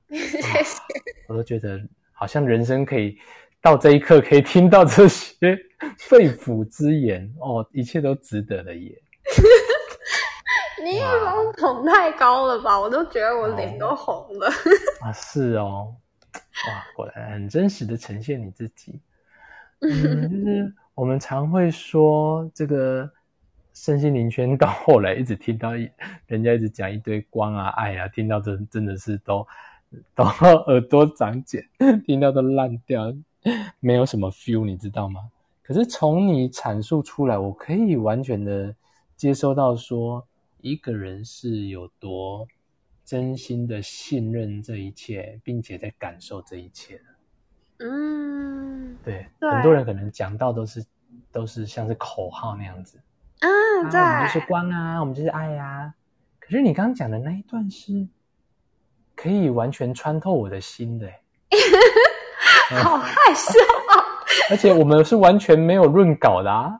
[1.28, 1.80] 我都觉得
[2.14, 3.18] 好像人生可以
[3.62, 5.58] 到这一刻，可以听到这些
[5.98, 9.02] 肺腑之言哦，一切都值得了耶！
[10.84, 12.80] 你把我捧太高了吧？
[12.80, 14.48] 我都觉得我脸都红了
[15.02, 15.12] 啊！
[15.12, 15.94] 是哦，
[16.34, 19.00] 哇，果然很真实的呈现你自己。
[19.80, 23.10] 嗯，就是我们常会说这个
[23.74, 25.90] 身心灵圈到后来一直听到一
[26.26, 29.46] 人家一直讲一堆光啊爱啊，听到真真的是都
[30.16, 31.64] 都耳朵长茧，
[32.06, 33.14] 听到都烂掉，
[33.80, 35.22] 没有什么 feel，你知道吗？
[35.62, 38.76] 可是从你阐述出来，我可以完全的
[39.16, 40.26] 接收到说
[40.62, 42.48] 一个人是有多
[43.06, 47.04] 真心的信任这一切，并且在感受这一切的。
[47.80, 50.84] 嗯，对，很多人可能讲到都是
[51.32, 53.00] 都是像是口号那样子，
[53.42, 55.94] 嗯，对，我们就是光啊，我们就是爱呀。
[56.40, 58.08] 可是你刚刚讲的那一段是，
[59.16, 61.08] 可以完全穿透我的心的，
[62.82, 63.60] 好害羞
[63.90, 64.02] 啊！
[64.50, 66.80] 而且我们是完全没有润稿的啊，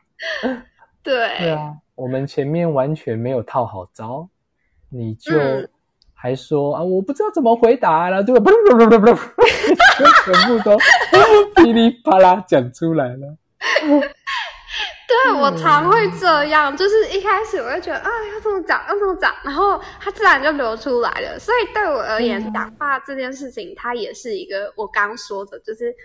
[1.04, 4.28] 对，对啊，我们前面完全没有套好招，
[4.90, 5.32] 你就。
[6.20, 9.06] 还说啊，我不知道怎么回答了，就不不不不不，
[10.26, 10.76] 全部都
[11.56, 13.38] 噼里啪啦讲出来了。
[15.08, 21.38] 对我常会这样，就是一开始我就觉得啊，要这么讲，要这么讲，然后它自然就流出来了。
[21.40, 25.96] 所以对我而言，讲话这件事情，它也是一个我刚说的，就是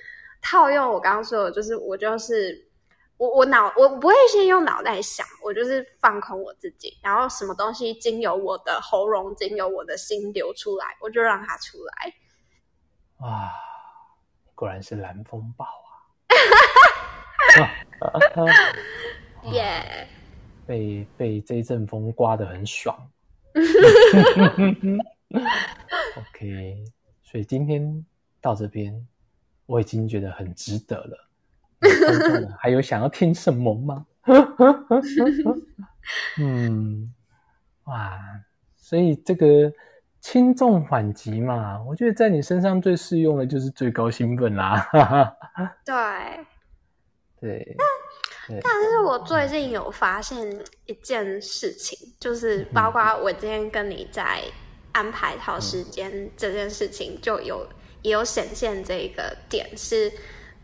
[0.42, 2.70] 套用我刚刚说的，就是我就是。
[3.22, 12.12] 我我脑我不会先用脑袋想，我就是放空我自己，然后什么东西经由我的喉咙，经由我的心流出来，我就让它出来。
[13.18, 13.52] 哇，
[14.56, 15.64] 果然是蓝风暴
[17.54, 17.70] 啊！
[19.52, 20.08] 耶，
[20.66, 23.08] 被被这一阵风刮得很爽。
[26.16, 26.84] OK，
[27.22, 28.04] 所以今天
[28.40, 29.06] 到这边，
[29.66, 31.28] 我已经觉得很值得了。
[32.58, 34.06] 还有想要听什么吗？
[36.38, 37.12] 嗯，
[37.84, 38.18] 哇，
[38.76, 39.72] 所以这个
[40.20, 44.88] 轻重缓急嘛，我觉得在你身上最适用的就是最高兴奋啦。
[45.84, 45.94] 对，
[47.40, 47.76] 对，
[48.62, 50.46] 但是我最近有发现
[50.86, 54.40] 一件事情，就是包括我今天跟你在
[54.92, 57.66] 安排好时间这件事情，就有
[58.02, 60.12] 也有显现这个点是。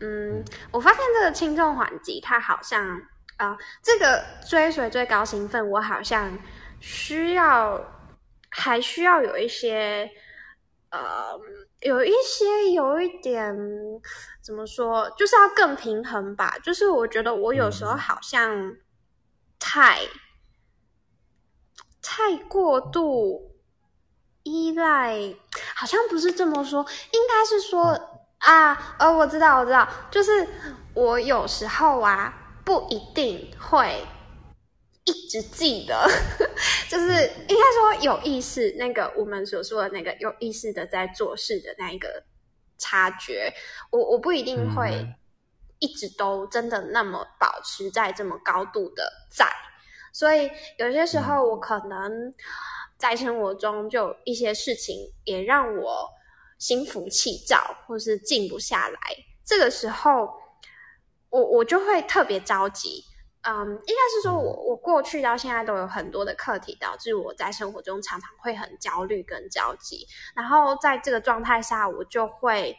[0.01, 3.01] 嗯，我发现这个轻重缓急，它好像
[3.37, 6.37] 啊，这个追随最高兴奋，我好像
[6.79, 7.81] 需要
[8.49, 10.09] 还需要有一些
[10.89, 11.37] 呃，
[11.81, 13.53] 有一些有一点
[14.41, 16.57] 怎么说，就是要更平衡吧。
[16.63, 18.73] 就是我觉得我有时候好像
[19.59, 19.99] 太
[22.01, 23.53] 太过度
[24.43, 25.35] 依赖，
[25.75, 28.15] 好像不是这么说，应该是说。
[28.39, 30.47] 啊，呃，我知道，我知道，就是
[30.93, 34.01] 我有时候啊，不一定会
[35.03, 36.07] 一直记得，
[36.89, 37.05] 就是
[37.49, 42.23] 应该说有意识，那个我们所说的那个有意识的在做事的那一个
[42.77, 43.53] 察觉，
[43.91, 45.05] 我我不一定会
[45.79, 49.45] 一直都真的那么保持在这么高度的在，
[50.13, 52.33] 所以有些时候我可能
[52.97, 56.09] 在生活中就一些事情也让我。
[56.59, 58.99] 心浮气躁，或是静不下来，
[59.43, 60.29] 这个时候，
[61.29, 63.03] 我我就会特别着急。
[63.41, 70.05] 嗯，应该是说我我过去到现在都有很多的课题，导致我在生活中常常会很焦虑跟焦急。
[70.35, 72.77] 然后在这个状态下，我就会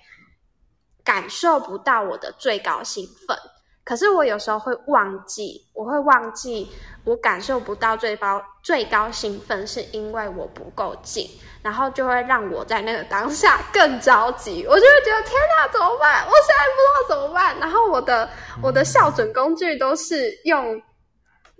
[1.02, 3.36] 感受不到我的最高兴奋。
[3.84, 6.70] 可是我有时候会忘记，我会忘记
[7.04, 11.28] 我感受不到最高最高兴奋，是因为我不够静。
[11.62, 16.24] 然后就会让我在那个当下更着急， 我就会觉得天哪，怎么办？
[16.24, 17.58] 我现在不知道怎么办。
[17.58, 18.26] 然后我的
[18.62, 20.80] 我的校准工具都是用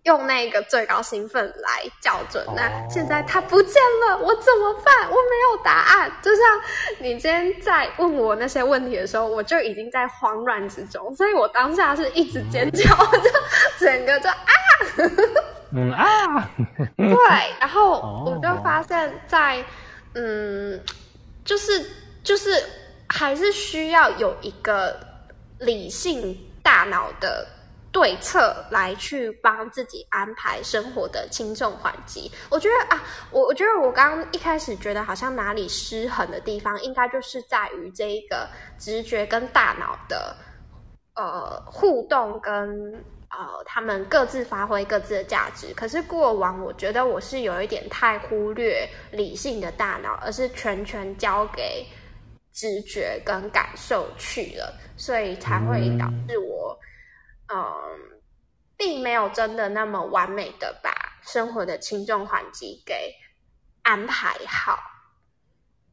[0.05, 2.45] 用那个最高兴奋来校准。
[2.47, 3.75] 哦那现在它不见
[4.07, 5.09] 了，我怎么办？
[5.11, 6.11] 我没有答案。
[6.23, 6.45] 就像
[6.99, 13.31] 你今天在问我那些问题的时候，我就已经在慌乱之中，所以我当下是一直尖叫， 就
[13.79, 14.35] 整个就啊。
[15.73, 16.51] 嗯啊，
[16.97, 17.07] 对，
[17.61, 19.65] 然后哦我就发现在，
[20.15, 20.81] 嗯，
[21.45, 21.89] 就是
[22.25, 22.51] 就是
[23.09, 24.99] 还是需要有一个
[25.61, 27.47] 理性大脑的
[27.93, 32.31] 对策来去帮自己安排生活的轻重缓急。
[32.51, 40.37] 我觉得啊，我我觉得我刚刚一开始觉得好像哪里失衡的地方，应该就是在于这一个直觉跟大脑的
[41.15, 43.05] 呃互动跟。
[43.33, 45.73] 呃，他们各自发挥各自的价值。
[45.75, 51.87] 可是过往，我觉得我是有一点太忽略理性的大脑，而是全权交给
[52.53, 56.77] 直觉跟感受去了，所以才会导致我，
[57.53, 58.21] 嗯、
[58.77, 60.91] 并没有真的那么完美的把
[61.23, 63.15] 生活的轻重缓急给
[63.83, 64.79] 安排好。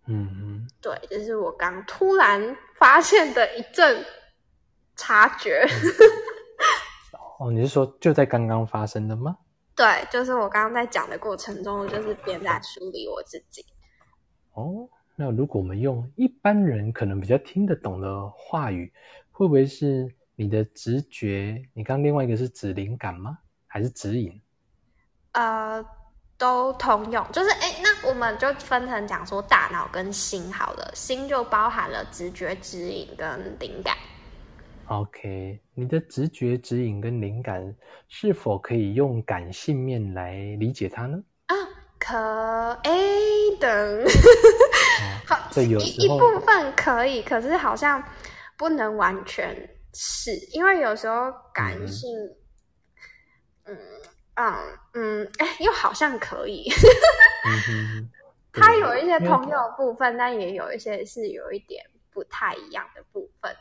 [0.05, 4.05] 嗯嗯，对，这是我刚突然发现的一阵
[4.95, 5.67] 察觉。
[7.39, 9.37] 哦，你是说就在刚刚发生的吗？
[9.75, 13.63] 对，就是我刚刚在讲的过程中，我就是边在梳理我自己。
[14.53, 18.91] 哦，那如果我们用一般人可能比较听得懂的话语，
[19.31, 21.59] 会不会是你的直觉？
[21.73, 23.39] 你刚刚另外一个是指灵感吗？
[23.65, 24.39] 还是指引？
[25.31, 25.83] 呃，
[26.37, 33.97] 都通用，就是哎，那我们就分成讲说大脑跟心好了，心就包含了直觉、指引跟灵感。
[34.85, 37.75] OK，你的直觉、指引跟灵感
[38.07, 41.17] 是否可以用感性面来理解它呢？
[41.47, 41.55] 啊，
[41.97, 42.15] 可
[42.83, 42.91] 哎
[43.59, 44.05] 等，
[45.25, 48.01] 好，一一部分可以，可是好像
[48.55, 52.09] 不能完全是，因为有时候感嗯性，
[53.65, 53.77] 嗯
[54.35, 54.53] 嗯
[54.93, 56.69] 嗯，哎，又好像可以，
[58.53, 63.55] 它有一些通用的部分，但也有一些是有一点不太一样的部分。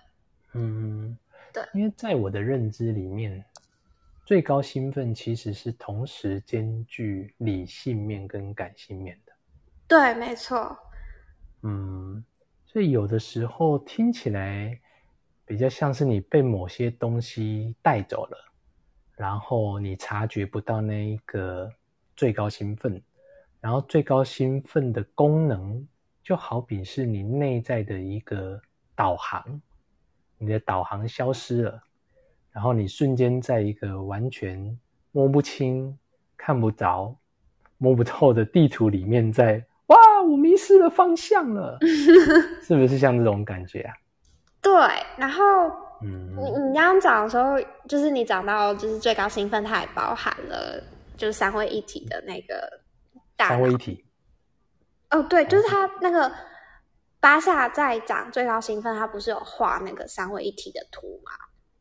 [0.52, 1.16] 嗯，
[1.52, 3.44] 对因为在我的认知里面，
[4.24, 9.32] 最高兴奋其实是同时兼具理性面跟感性面的。
[9.88, 10.76] 对，没错，
[11.62, 12.24] 嗯，
[12.66, 14.80] 所以有的时候听起来
[15.46, 18.36] 比较像是你被某些东西带走了，
[19.16, 21.70] 然后你察觉不到那一个
[22.16, 23.00] 最高兴奋，
[23.60, 25.86] 然后最高兴奋的功能
[26.22, 28.60] 就好比是你内在的一个
[28.96, 29.60] 导航，
[30.36, 31.80] 你的导航消失了，
[32.50, 34.76] 然后你瞬间在一个完全
[35.12, 35.96] 摸不清、
[36.36, 37.16] 看不着、
[37.78, 39.96] 摸不透的地图里面在，哇，
[40.28, 41.78] 我迷失了方向了，
[42.60, 43.94] 是不是像这种感觉啊？
[44.60, 44.72] 对。
[45.16, 45.68] 然后
[46.02, 50.82] 嗯你你刚刚讲的时候，就是你讲到就是最高兴奋，它也包含了
[51.16, 52.68] 就是三位一体的那个
[53.36, 54.04] 大三位一体，
[55.10, 56.30] 哦，对，就是他那个
[57.20, 61.32] 巴夏在讲最高兴奋，他不是有画那个三位一体的图吗？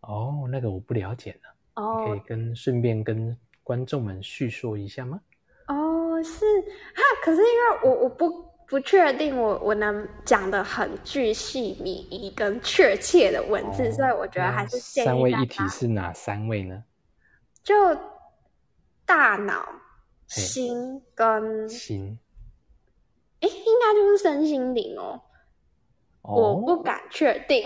[0.01, 5.19] 哦，那个我不了解呢，哦可哦以跟顺便跟观众们叙说一下吗？
[5.67, 6.45] 哦，是
[6.93, 16.83] 哈，可是因为我我不不确定我我能讲的很具细靡遗跟确切的文字，哦所以我觉得还是建议三位一体是哪三位呢？
[17.63, 17.73] 就
[19.05, 19.67] 大脑、
[20.27, 22.17] 心跟心
[23.41, 25.21] 哎，应该就是身心灵哦。
[26.23, 27.63] 我不哦，敢确定，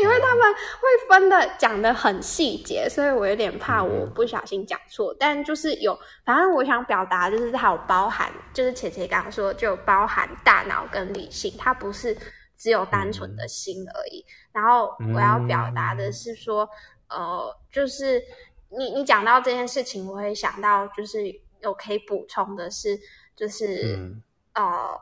[0.00, 5.14] 因为他们会分的讲的很细节，所以我有点怕我不小心讲错。
[5.18, 12.16] 但就是有，反正我想表达就是它有包含，就是姐姐刚刚说就包含大脑跟理性，它不是
[12.56, 14.24] 只有单纯的心而已。
[14.52, 16.68] 然后我要表达的是说，
[17.08, 18.22] 呃，就是
[18.70, 21.20] 你你讲到这件事情，我会想到就是
[21.60, 22.98] 有可以补充的是，
[23.36, 23.96] 就是。
[23.96, 24.22] 嗯
[24.52, 25.00] 呃，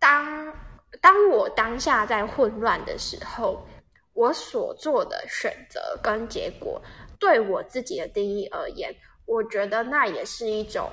[0.00, 0.52] 当
[1.00, 3.64] 当我当下在混乱的时候，
[4.14, 6.80] 我所做的选择跟结果，
[7.18, 8.94] 对我自己的定义而言，
[9.24, 10.90] 我觉得那也是一种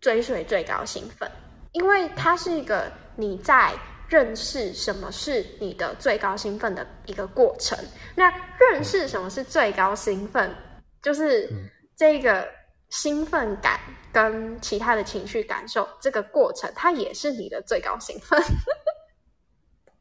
[0.00, 1.30] 追随最高兴奋，
[1.72, 3.72] 因为它是一个你在
[4.08, 7.78] 认识什么是你的最高兴奋的一个过程。
[8.14, 8.28] 那
[8.58, 10.54] 认识什么是最高兴奋，
[11.02, 12.48] 就是嗯这个
[12.90, 13.78] 兴奋感
[14.12, 18.40] 跟其他的情绪感受这个过程，它也是你的最高兴奋。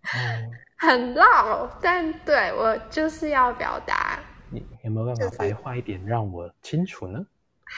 [0.81, 4.19] 哦，很绕，但对我就是要表达。
[4.49, 7.25] 你有没有办法白话一点让我清楚呢？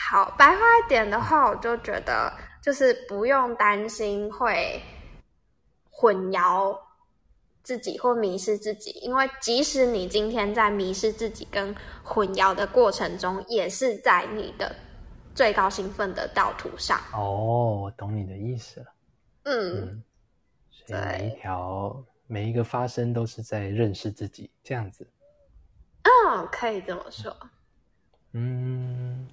[0.10, 2.32] 好，白话一点的话，我就觉得
[2.62, 4.82] 就是不用担心会
[5.90, 6.78] 混淆
[7.62, 14.74] 自己或迷失自己，因为即使你今天在迷失自己跟混淆的过程中，也是在你的
[15.36, 16.98] 最高兴奋的道途上。
[17.14, 18.86] 哦，我懂你的意思了。
[19.44, 20.04] 嗯，嗯，
[20.70, 22.02] 所以每一条
[22.32, 25.06] 每一个发生都是在认识自己，这样子。
[26.06, 27.36] 哦，可以这么说。
[28.32, 29.28] 嗯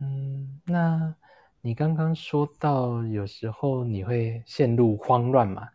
[0.00, 1.14] 嗯，那
[1.60, 5.68] 你刚刚说到有时候你会陷入慌乱嘛？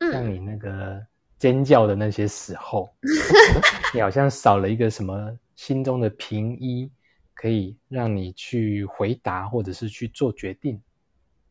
[0.00, 1.02] 像嗯，你那个
[1.38, 2.94] 尖叫的那些时候，
[3.94, 6.90] 你好像少了一个什么心中的平一，
[7.32, 10.78] 可以让你去回答或者是去做决定。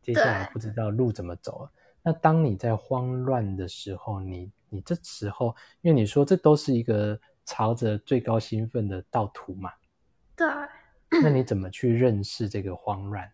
[0.02, 1.72] 接下来不知道路怎么走了。
[2.06, 9.72] 那当你在慌乱的时候，你你这时候，因为你说这都是一个朝着最高兴奋的道途嘛，
[10.36, 10.46] 对。
[11.20, 13.28] 那你怎么去认识这个慌乱？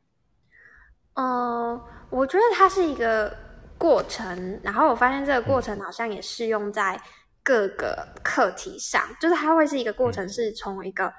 [1.16, 3.36] 嗯， 我觉得它是一个
[3.76, 6.98] 过程，然后我发现这个过程好像也适用在
[7.42, 11.12] 各个课题上，就是它会是一个过程，是从一个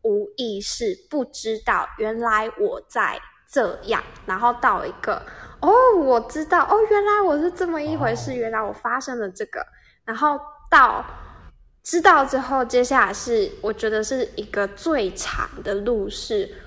[0.00, 3.20] 无意识不知道原来我在
[3.50, 5.22] 这样，然后到一个
[5.60, 9.64] 哦，我知道哦，原来我是这么一回事，哦原来我发生了这个，
[10.04, 10.38] 然后
[10.70, 11.04] 到
[11.82, 16.62] 知道之后，接下来是我觉得是一个最长的路是。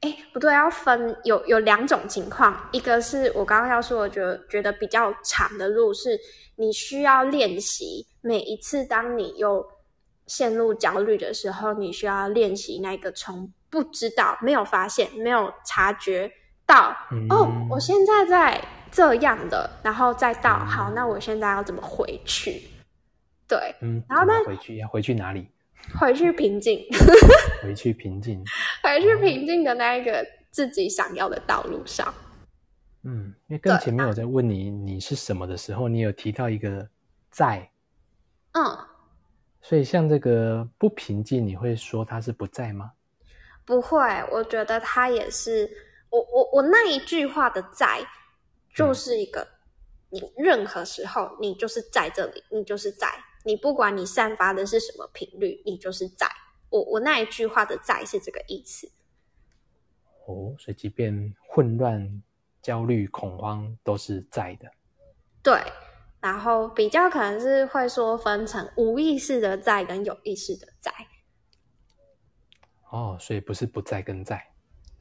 [0.00, 6.20] 哎，不对，要分有有两种情况，一个是我刚刚要说，我觉得觉得比较长的路是
[6.56, 9.66] 你需要练习，每一次当你又
[10.26, 16.30] 陷入焦虑的时候，你需要练习那个从不知道、没有发现、没有察觉
[16.66, 18.60] 到，嗯哦，我现在在
[18.90, 22.62] 这样的，然后再到嗯好，那我现在要怎么回去？
[23.48, 25.48] 对，嗯，然后呢回去要回去哪里？
[26.00, 26.84] 回去平静，
[27.62, 28.42] 回去平静。
[28.82, 32.12] 回去平静的那一个自己想要的道路上。
[33.04, 36.88] 嗯，因为跟前面我在问你你是什么的时候，你有提到一个
[37.30, 37.70] 在，
[38.50, 38.76] 嗯，
[39.62, 42.90] 所以像这个不平静，你会说它是不在吗？
[43.64, 44.00] 不会，
[44.32, 45.70] 我觉得他也是
[46.10, 48.06] 我我我那一句话的在，
[48.74, 49.46] 就是一个、
[50.10, 53.08] 你任何时候你就是在这里，你就是在，
[53.44, 56.26] 你不管你散发的是什么频率，你就是在。
[56.68, 58.90] 我我那一句话的在是这个意思。
[60.26, 62.22] 哦，所以即便混乱、
[62.60, 64.68] 焦虑、恐慌都是在的。
[65.42, 65.60] 对，
[66.20, 70.92] 然后比较可能是会说分成无意识的在跟有意识的在。
[72.90, 74.44] 哦，所以不是不在跟在，对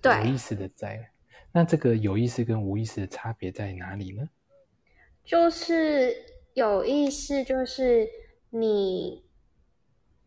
[0.04, 1.10] 有意识的在。
[1.52, 4.28] 那这个有意识跟无意识的差别在哪里呢？
[5.24, 6.14] 就是
[6.54, 8.08] 有意识，就是
[8.50, 9.26] 你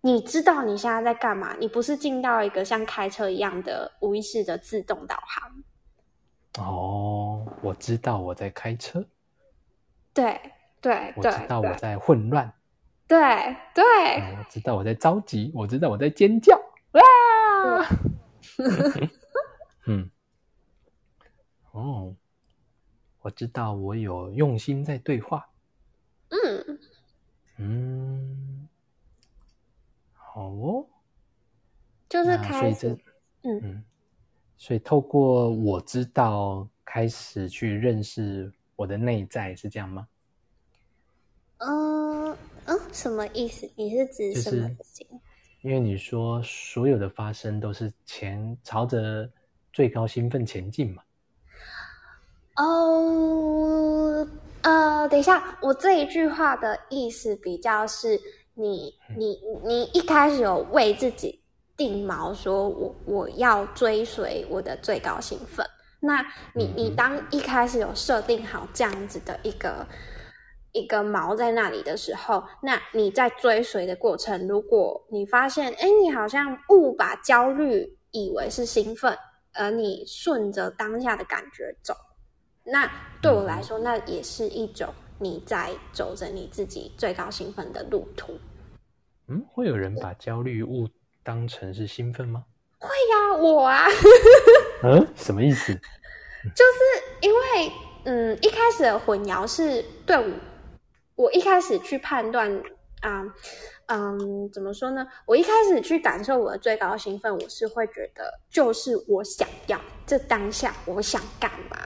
[0.01, 5.53] 你知道你现在在干嘛，你不是进到一个像开车一样的无意识的自动导航。
[6.59, 9.07] 哦，我知道我在开车，
[10.12, 10.41] 对
[10.81, 12.53] 对我知道我在混乱，
[13.07, 13.19] 对
[13.75, 13.85] 对
[14.16, 16.57] 嗯我知道我在着急，我知道我在尖叫。
[16.93, 17.85] 啊！
[19.91, 20.11] 嗯，
[21.72, 22.14] 哦，
[23.22, 25.49] 我知道我有用心在对话。
[26.28, 26.78] 嗯，
[27.57, 28.68] 嗯，
[30.12, 30.86] 好哦。
[32.07, 32.89] 就是开始，
[33.45, 33.84] 嗯嗯，
[34.59, 40.07] 所以透过我知道开始去认识我的内在，是这样吗？
[41.59, 42.36] 嗯
[42.66, 43.70] 嗯，什么意思？
[43.74, 45.07] 你是指就什么是？
[45.62, 49.28] 因为你说所有的发生都是前朝着
[49.73, 51.03] 最高兴奋前进嘛。
[52.57, 54.27] 哦，
[54.62, 58.21] 呃，等一下，我这一句话的意思比较是
[58.55, 61.41] 你，你，你一开始有为自己
[61.77, 65.64] 定锚，说我我要追随我的最高兴奋。
[66.01, 69.87] 那你你当一开始有设定好这样子的一个
[70.73, 79.16] 一个锚在那里的时候，那你在追随的过程，如果你发现，哎，你好像误把焦虑以为是兴奋，
[79.59, 81.94] 而你顺着当下的感觉走，
[82.64, 82.90] 那
[83.20, 88.38] 对我来说，那也是一种你在走着你自己最高兴奋的路途。
[89.26, 90.88] 嗯，会有人把焦虑误
[91.22, 92.44] 当成是兴奋吗？
[92.78, 93.84] 会呀、我啊，
[94.84, 95.74] 嗯，什么意思？
[96.54, 97.72] 就是因为
[98.04, 100.32] 嗯，一开始的混淆是对我，
[101.16, 102.48] 我一开始去判断
[103.00, 103.32] 啊，嗯，
[104.53, 105.07] 怎么说呢？
[105.24, 111.76] 我一开始去感受我的最高兴奋，我是会觉得就是我想要这当下我想干嘛。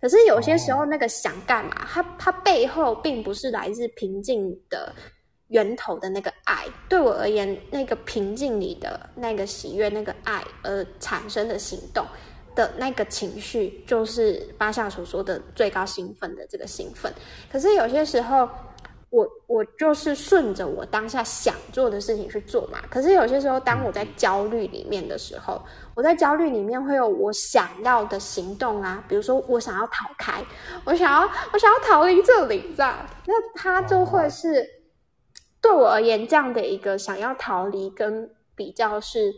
[0.00, 4.92] 可是有些时候哦那个想干嘛，它它背后并不是来自平静的
[5.48, 6.66] 源头的那个爱。
[6.88, 12.04] 对我而言，那个平静里的那个喜悦、那个爱而产生的行动。
[12.56, 17.12] 的那个情绪，就是巴夏所说的最高兴奋的这个兴奋。
[17.50, 18.48] 可是有些时候，
[19.14, 22.80] 我我就是顺着我当下想做的事情去做嘛。
[22.90, 25.62] 可是有些时候，当我在焦虑里面的时候，
[25.94, 30.44] 我在焦虑里面会有我想要的行动啊，比如说我想要逃开，
[30.84, 34.68] 我想要我想要逃离这里，这样，那它就会是
[35.60, 39.32] 对我而言这样的一个想要逃离跟比较是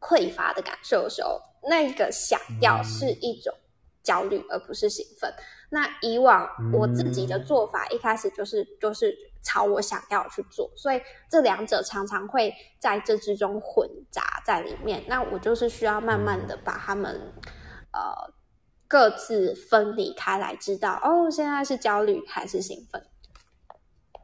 [0.00, 1.40] 匮乏的感受的时候，
[1.70, 3.54] 那个想要是一种
[4.02, 5.32] 焦虑，而不是兴奋。
[5.70, 15.02] 那以往我自己的做法，一开始就是就是朝我想要去做，所以这两者常常会在这之中混杂在里面。
[15.08, 17.32] 那我就是需要慢慢的把他们
[17.92, 18.32] 呃
[18.88, 23.04] 各自分离开来，知道哦，现在是焦虑还是兴奋？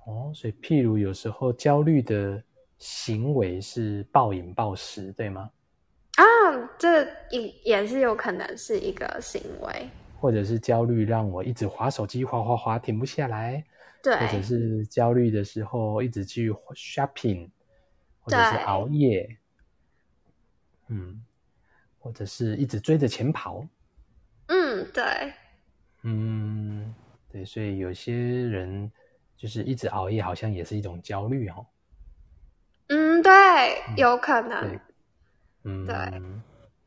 [0.06, 2.42] 哦，所以譬如有时候焦虑的
[2.78, 5.50] 行为是暴饮暴食，对吗？
[6.16, 6.24] 啊，
[6.78, 9.88] 这也也是有可能是一个行为。
[10.22, 13.64] 或者是焦虑让我一直划手机，划划划停不下来。
[14.00, 17.50] 对，或者是焦虑的时候一直去 shopping，
[18.20, 19.36] 或者是熬夜。
[20.86, 21.20] 嗯，
[21.98, 23.66] 或者是一直追着钱跑。
[24.46, 25.02] 嗯，对。
[26.02, 26.94] 嗯，
[27.28, 28.88] 对，所以有些人
[29.36, 31.66] 就是一直熬夜，好像也是一种焦虑哦。
[32.90, 33.32] 嗯，对，
[33.96, 34.80] 有可能。
[35.64, 35.94] 嗯，对。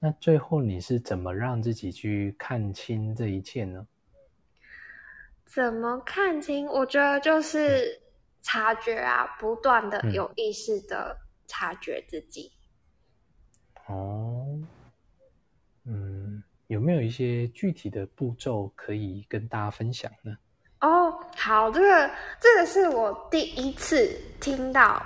[0.06, 3.88] 那最后你是怎么让自己去看清这一切呢？
[5.46, 6.68] 怎么看清？
[6.68, 8.00] 我觉得就是
[8.44, 12.52] 察觉啊，不断的有意识的察觉自己。
[13.88, 14.60] 哦，
[15.86, 20.38] 嗯，有没有一些具体的步骤可以跟大家分享呢？
[20.82, 24.08] 哦，好，这个这个是我第一次
[24.40, 25.04] 听到。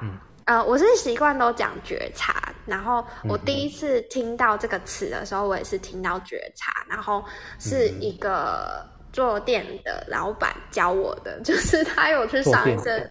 [0.49, 0.57] 嗯。
[0.57, 7.23] 呃，我是习惯都讲觉察，然后我第一次听到这个词的时候，我也是听到觉察，然后
[7.59, 8.83] 是一个
[9.13, 13.07] 做店的老板教我的， 就是他有去上一些，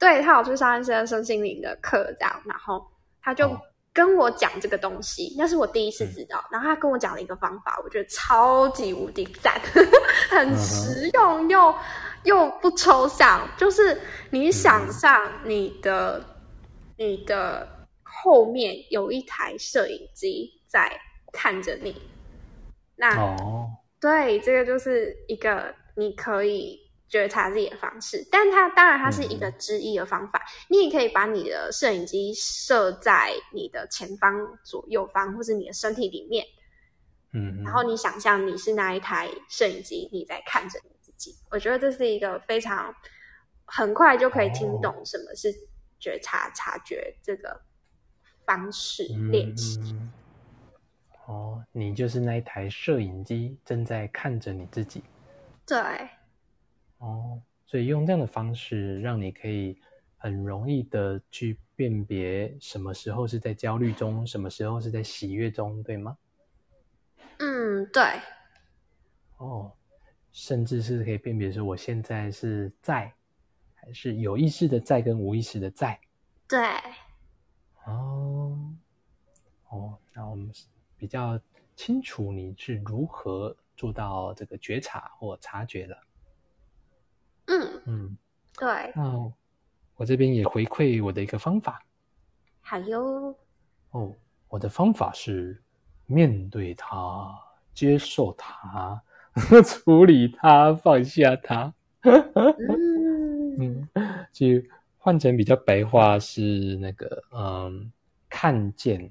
[0.00, 2.84] 对他有去上一些身心灵的课，这样，然后
[3.22, 3.56] 他就
[3.92, 9.60] 跟我讲这个东西，那是我第一次知道，然后他跟我讲了一个方法，我觉得超级无敌赞，
[10.28, 11.72] 很实用又
[12.24, 13.96] 又不抽象，就是
[14.30, 16.20] 你想象你的。
[17.00, 21.00] 你的后面有一台摄影机在
[21.32, 21.96] 看着你，
[22.94, 26.78] 那哦，对，这个就是一个你可以
[27.08, 30.44] 觉察自己的方式，但它当然它是一个之一的方法。
[30.68, 36.44] 你也可以把你的摄影机设在你的前方、左右方，或是你的身体里面，
[37.32, 41.34] 嗯，然后你想象你是那一台摄影机，你在看着你自己。
[41.50, 42.94] 我觉得这是一个非常
[43.64, 45.50] 很快就可以听懂什么是。
[46.00, 47.60] 觉察、察觉这个
[48.44, 49.78] 方式练习。
[51.26, 55.04] 哦，你就是那一台摄影机，正在看着你自己。
[55.64, 55.78] 对。
[56.98, 59.78] 哦，所以用这样的方式，让你可以
[60.16, 66.18] 很容易的去辨别什么时候是在焦虑中，什么时候是在喜悦中，对吗？
[67.38, 68.02] 嗯，对。
[69.36, 69.72] 哦，
[70.32, 73.14] 甚至是可以辨别说，我现在是在。
[73.80, 75.98] 还是有意识的在跟无意识的在，
[76.46, 76.58] 对，
[77.86, 78.58] 哦，
[79.70, 80.50] 哦，那我们
[80.96, 81.40] 比较
[81.74, 85.98] 清楚你是如何做到这个觉察或察觉的。
[87.46, 88.16] 嗯嗯，
[88.58, 88.92] 对。
[88.94, 89.32] 那
[89.96, 91.82] 我这边也回馈我的一个方法。
[92.60, 93.34] 好哟。
[93.92, 94.14] 哦，
[94.48, 95.60] 我的方法是
[96.04, 97.34] 面对它，
[97.72, 99.02] 接受它，
[99.64, 101.72] 处理它，放下它。
[102.02, 102.99] 嗯，
[104.32, 104.46] 就
[104.98, 107.90] 换成比较白话是那个，嗯，
[108.28, 109.10] 看见，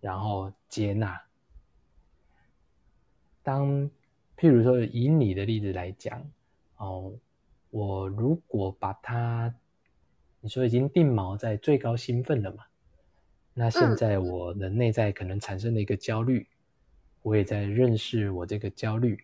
[0.00, 1.20] 然后接纳。
[3.42, 3.90] 当
[4.36, 6.22] 譬如说以你的例子来讲，
[6.76, 7.12] 哦，
[7.70, 9.54] 我如果把它，
[10.40, 12.64] 你说已经定锚在最高兴奋了嘛？
[13.54, 16.46] 那现在我的内在可能产生了一个焦虑，
[17.22, 19.18] 我也在认识我这个焦虑。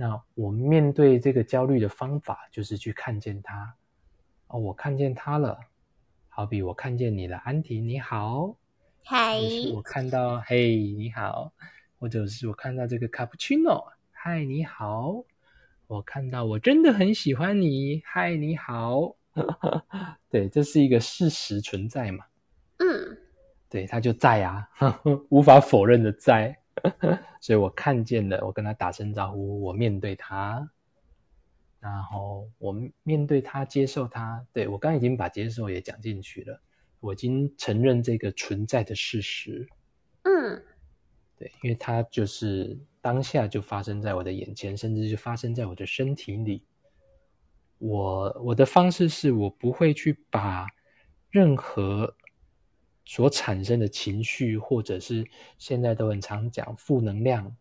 [0.00, 3.74] 那我面对这个焦虑的方法，就是去看见它。
[4.46, 5.58] 哦，我看见它了。
[6.28, 8.54] 好比我看见你了，安迪，你好。
[9.02, 9.40] 嗨。
[9.74, 11.52] 我看到，嘿，你好。
[11.98, 15.24] 或者是我看到这个卡布奇诺，嗨，你好。
[15.88, 19.16] 我看到，我真的很喜欢你，嗨，你好。
[20.30, 22.24] 对，这是一个事实存在嘛？
[22.78, 23.18] 嗯。
[23.68, 24.70] 对，它就在啊，
[25.28, 26.56] 无法否认的在。
[27.40, 30.70] 所以我看见了，我跟他打声招呼，我面对他，
[31.80, 32.72] 然后我
[33.02, 34.44] 面对他，接受他。
[34.52, 36.60] 对我刚已经把接受也讲进去了，
[37.00, 39.68] 我已经承认这个存在的事实。
[40.22, 40.62] 嗯，
[41.36, 46.62] 对，因为它就是当下就发生在我的眼前，甚至就发生在我的身体里。
[47.78, 50.66] 我我的方式是我不会去把
[51.30, 52.12] 任何
[53.08, 57.56] 所产生的情绪，或者是现在都很常讲负能量，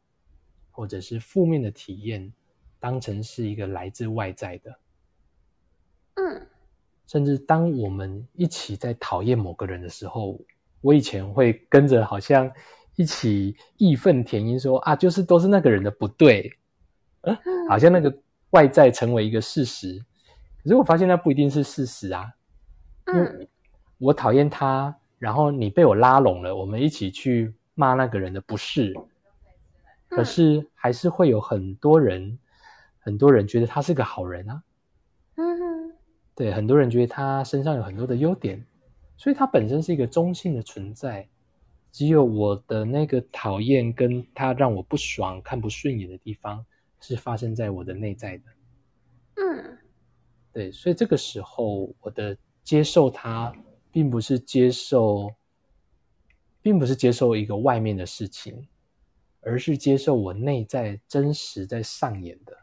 [0.71, 2.33] 或者是负面的体验，
[2.81, 4.77] 当成是一个来自外在的。
[6.15, 6.47] 嗯，
[7.07, 10.37] 甚至当我们一起在讨厌某个人的时候，
[10.81, 12.51] 我以前会跟着好像
[12.97, 16.51] 一起义愤填膺说啊，就是都是那个人的不对，
[17.21, 17.33] 呃，
[17.69, 18.13] 好像那个
[18.49, 20.03] 外在成为一个事实。
[20.61, 22.33] 可是我发现那不一定是事实啊，
[23.05, 23.47] 嗯，
[23.97, 28.93] 我讨厌他，然后你被我拉拢了，我们一起去骂那个人的不是，
[30.09, 32.37] 可是还是会有很多人，
[32.99, 34.63] 很多人觉得他是个好人啊，
[35.35, 35.93] 嗯
[36.35, 38.63] 对，很多人觉得他身上有很多的优点，
[39.17, 41.27] 所以他本身是一个中性的存在。
[41.89, 46.63] 只有我的那个讨厌跟他让我不爽、看不顺眼的地方，
[46.99, 48.43] 是发生在我的内在的。
[49.37, 49.77] 嗯
[50.53, 53.51] 对，所以这个时候我的接受它，
[53.97, 55.33] 并不是接受，
[56.61, 58.67] 并不是接受一个外面的事情，
[59.41, 62.55] 而是接受我内在真实在上演的。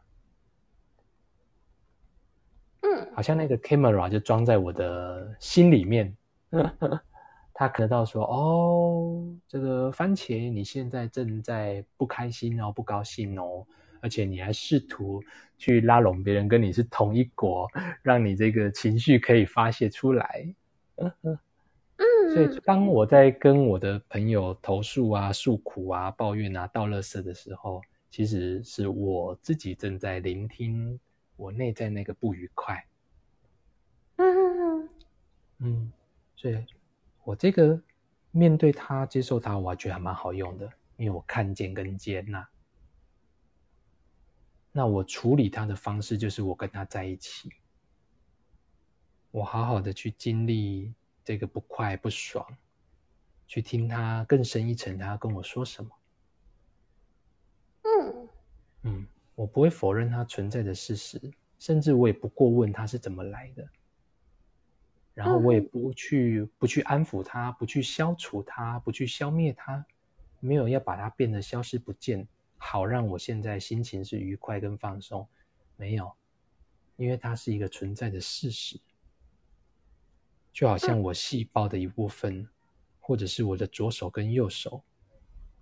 [2.83, 6.17] 嗯好像那个 camera 就装在我的心里面，
[7.53, 13.67] 他可能到说：“哦，这个番茄你现在正在不开心哦，不高兴哦，
[14.01, 15.21] 而且你还试图
[15.59, 17.69] 去拉拢别人，跟你是同一国，
[18.03, 20.55] 让你这个情绪可以发泄出来。”
[21.97, 27.81] 嗯，所以当我在跟我的朋友投诉啊、诉苦啊、抱怨啊、倒垃圾的时候，
[28.11, 30.99] 其实是我自己正在聆听
[31.37, 32.85] 我内在那个不愉快。
[34.17, 34.89] 嗯
[35.59, 35.93] 嗯，
[36.35, 36.65] 所以
[37.23, 37.81] 我这个
[38.33, 42.49] 面对他、接受他，我还觉得还蛮好用的，因为我看见跟接纳。
[44.73, 47.49] 那我处理他的方式就是我跟他在一起，
[49.35, 52.47] 我好好的去经历这个不快不爽，
[53.49, 55.91] 去听他更深一层他要跟我说什么。
[57.83, 58.29] 嗯
[58.83, 61.21] 嗯，我不会否认他存在的事实，
[61.59, 63.69] 甚至我也不过问他是怎么来的。
[65.15, 69.85] 然后我也不去不去安抚他，不去消除他，不去消灭他，
[70.39, 72.25] 没有要把它变得消失不见，
[72.57, 75.27] 好让我现在心情是愉快跟放松。
[75.77, 76.15] 没有，
[76.95, 78.79] 因为它是一个存在的事实，
[80.55, 82.49] 就好像我细胞的一部分，
[83.01, 84.83] 或者是我的左手跟右手。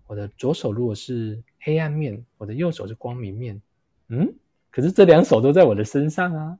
[0.06, 3.60] 我的左手如果是黑暗面，我的右手是光明面。
[4.08, 4.30] 嗯，
[4.70, 6.58] 可是这两手都在我的身上啊，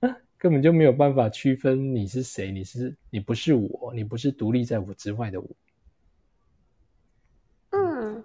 [0.00, 5.46] 啊 根本就没有办法区分你是谁，你是你不是我，你不是独立在我之外的我。
[7.70, 8.24] 嗯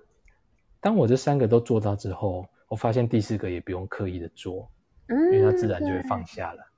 [0.80, 4.72] 当我这三个都做到之后，我发现第四个也不用刻意的做，
[5.08, 6.69] 嗯，因为它自然就会放下了。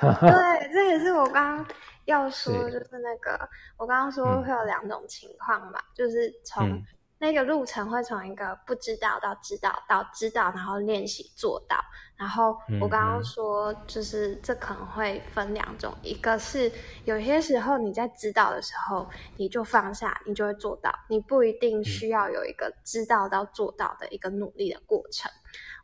[0.00, 1.66] 对， 这也是我刚刚
[2.06, 6.82] 要说，就是那个我刚刚说嗯会有两种情况嘛，就是从嗯
[7.18, 11.76] 那个路程会从一个不知道到知道到知道，然后练习做到。
[12.16, 16.70] 然后我刚刚说，就是这可能会分两种，一个是
[17.04, 25.30] 有些时候你在知道的时候，你就放下，你就会做到，你不一定需要有一个知道到做到的一个努力的过程。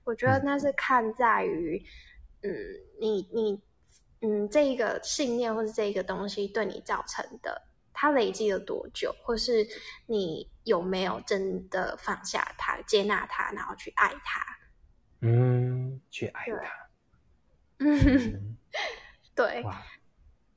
[0.03, 1.81] 我觉得嗯那是看在于，
[2.43, 2.51] 嗯，
[3.01, 3.63] 你你
[4.21, 7.63] 嗯这一个信念或是这一个东西对你造成的，
[7.93, 9.67] 它累积了多久，或是
[10.07, 14.45] 你有没有真的放下它、接纳它，然后去爱它。
[15.21, 16.89] 嗯，去爱对它。
[17.79, 17.99] 嗯，
[18.35, 18.57] 嗯
[19.35, 19.63] 对。
[19.63, 19.83] 哇，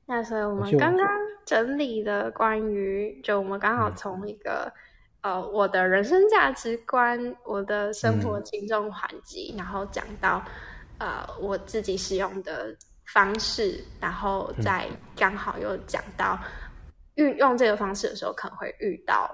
[0.05, 1.07] 那所以我们刚刚
[1.45, 4.73] 整理的关于，就我们刚好嗯从一个、
[5.21, 10.43] 呃我的人生价值观、我的生活嗯轻重缓急，然后讲到
[10.97, 12.75] 呃我自己使用的
[13.11, 16.39] 方式，然后嗯再刚好又讲到
[17.15, 19.29] 运用这个方式的时候，可能会遇到，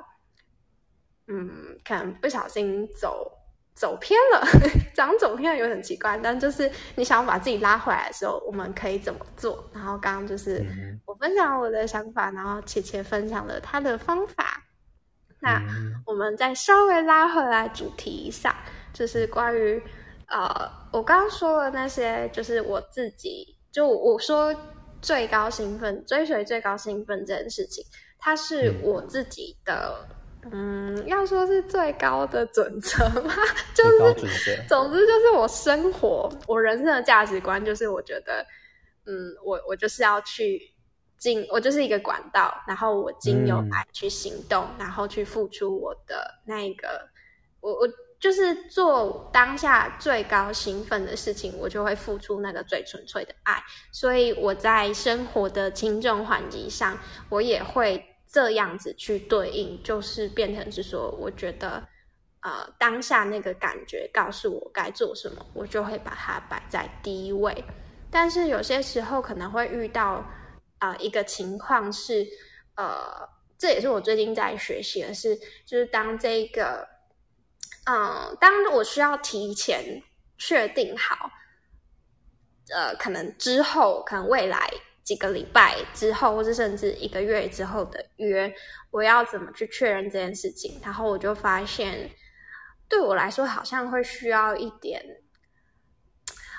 [1.28, 3.34] 嗯，可能不小心走。
[3.80, 4.42] 走偏了，
[4.96, 9.64] 讲走偏了有点奇怪，但就是你想要把自己拉回来的时候，我们可以怎么做？
[9.72, 14.64] 然后刚刚就是嗯我分享我的想法，然后切切分享了他的方法。
[15.40, 18.56] 那嗯我们再稍微拉回来主题一下，
[18.94, 19.80] 就是关于
[20.26, 24.52] 呃，我刚刚说的那些，就是我自己就我说
[25.04, 27.86] 最高兴奋、追随最高兴奋这件事情，
[28.18, 30.04] 它是嗯我自己的。
[30.52, 33.32] 嗯，要说是最高的准则吗？
[33.76, 33.86] 就
[34.26, 34.60] 是。
[34.68, 38.44] 总之就是我生活、我人生的价值观，就是我觉得，
[39.06, 39.14] 嗯，
[39.46, 40.60] 我我就是要去
[41.20, 47.08] 经，我就是一个管道，然后我经由嗯爱去行动，然后去付出我的那一个，
[47.62, 47.88] 我我
[48.20, 53.64] 就是做当下最高兴奋的事情，我就会付出那个最纯粹的爱。
[53.92, 56.98] 所以我在生活的轻重缓急上，
[57.30, 61.88] 我也会这样子去对应，就是变成是说，我觉得
[62.42, 67.64] 呃当下那个感觉告诉我该做什么，我就会把它摆在第一位。
[68.10, 70.26] 但是有些时候可能会遇到
[70.80, 72.26] 啊一个情况是，
[72.76, 75.36] 呃，这也是我最近在学习的是，
[75.68, 76.97] 就是当这个。
[77.90, 80.04] 嗯，当我需要提前
[80.38, 81.32] 确定好，
[82.70, 84.70] 呃，可能之后，可能未来
[85.06, 88.54] 几个礼拜之后，或者甚至一个月之后的约，
[88.92, 90.78] 我要怎么去确认这件事情？
[90.84, 92.12] 然后我就发现，
[92.90, 95.02] 对我来说，好像会需要一点。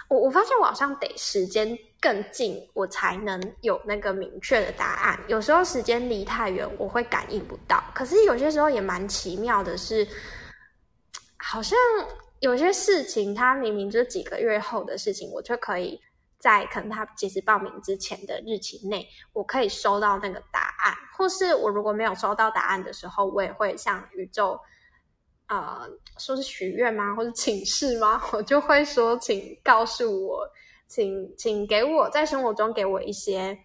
[0.09, 5.21] 我我发现我好像得时间更近，我才能有那个明确的答案。
[5.27, 7.85] 有时候时间离太远，我会感应不到。
[7.95, 10.09] 可是有些时候也蛮奇妙的，是。
[11.51, 11.79] 好像
[12.41, 15.99] 有些事情，他明明就是几个月后的事情，我就可以
[16.39, 20.95] 在可能他截止报名之前的日期内，我可以收到那个答案。
[21.17, 24.61] 或是我如果没有收到答案的时候，我也会向宇宙，
[25.47, 25.89] 呃，
[26.19, 28.23] 说是许愿吗，或者请示吗？
[28.33, 30.47] 我就会说，请告诉我，
[30.87, 33.59] 请请给我在生活中给我一些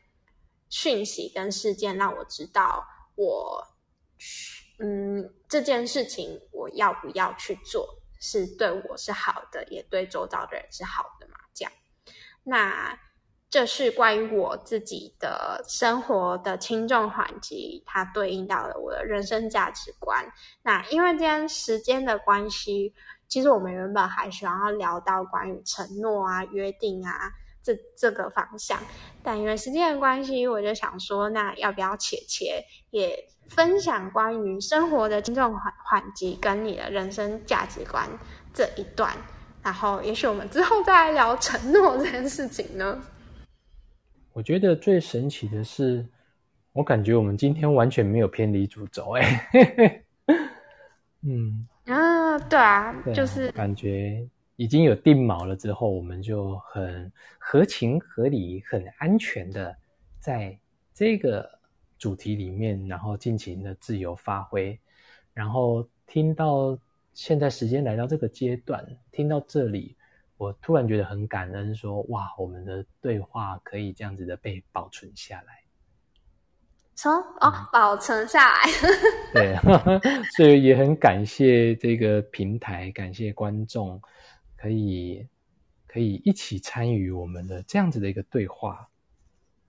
[0.70, 3.62] 讯息跟事件，让我知道我
[4.18, 4.62] 去。
[4.86, 7.88] 嗯，这件事情我要不要去做，
[8.20, 11.36] 是对我是好的，也对周遭的人是好的嘛？
[11.54, 11.72] 这样，
[12.44, 13.00] 那
[13.50, 20.30] 这是关于我自己的生活的轻重缓急，它对应到了我的人生价值观。
[20.64, 22.94] 那因为今天时间的关系，
[23.30, 27.32] 其实我们原本还想要聊到关于承诺啊、约定啊
[27.62, 28.78] 这这个方向，
[29.24, 33.30] 但因为时间的关系，我就想说，那要不要且且也。
[33.56, 38.04] 分享关于生活的轻重缓缓急跟你的人生价值观
[38.51, 39.16] 这一段，
[39.62, 42.99] 然后也许我们之后再来聊承诺这件事情呢。
[44.34, 46.04] 我觉得最神奇的是，
[46.72, 50.04] 我感觉我们今天完全没有偏离主轴，哎，
[51.22, 59.76] 嗯啊，对啊，就是感觉已经有定锚了之后，我们就很合情合理、很安全的
[60.20, 60.58] 在
[60.91, 61.62] 这个。
[62.04, 64.78] 主题里面，然后尽情的自由发挥，
[65.34, 66.78] 然后听到
[67.14, 69.95] 现在时间来到这个阶段，听到这里，
[70.36, 75.64] 我突然觉得很感恩，说哇，我们的对话可以这样子的被保存下来。
[76.97, 78.66] 说哦，保存下来。
[79.34, 79.56] 对，
[80.36, 84.01] 所以也很感谢这个平台，感谢观众，
[84.58, 85.26] 可以
[85.88, 88.89] 可以一起参与我们的这样子的一个对话。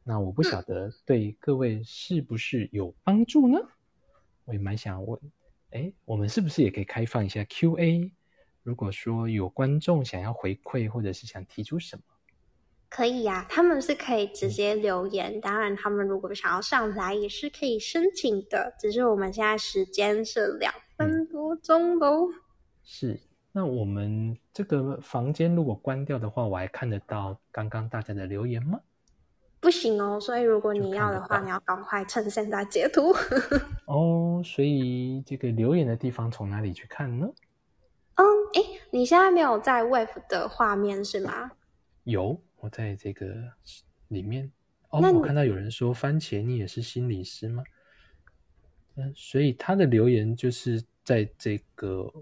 [0.05, 3.59] 那我不晓得对各位是不是有帮助呢？
[4.45, 5.19] 我也蛮想问，
[5.71, 8.13] 哎，我们是不是也可以开放一下 Q&A？
[8.63, 12.03] 如果说有观众想要回馈或者是想提出什么，
[12.91, 15.41] 可以呀，他们是可以直接留言。
[15.41, 22.29] 当然，他们如果想要上来也是可以申请的，只是我们现在时间是两分多钟喽。
[22.83, 23.19] 是，
[23.53, 28.79] 那我们这个房间如果关掉的话，我还看得到刚刚大家的留言吗？
[29.65, 33.15] 不行哦，所以如果你要的话，你要赶快趁现在截图。
[33.89, 37.27] 哦，所以这个留言的地方从哪里去看呢？
[38.17, 38.61] 嗯，哎，
[38.91, 41.51] 你现在没有在 Wave 的画面是吗？
[42.03, 43.27] 有，我在这个
[44.09, 44.53] 里面。
[44.91, 47.65] 哦，我看到有人说番茄，你也是心理师吗？
[48.97, 52.12] 嗯，所以他的留言就是在这个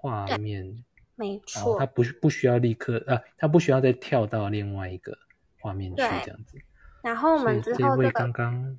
[0.00, 0.84] 画面，
[1.16, 5.16] 没错，他不不需要立刻啊，他不需要再跳到另外一个。
[5.62, 6.58] 画面去这样子，
[7.02, 8.78] 然后我们之后这个刚刚，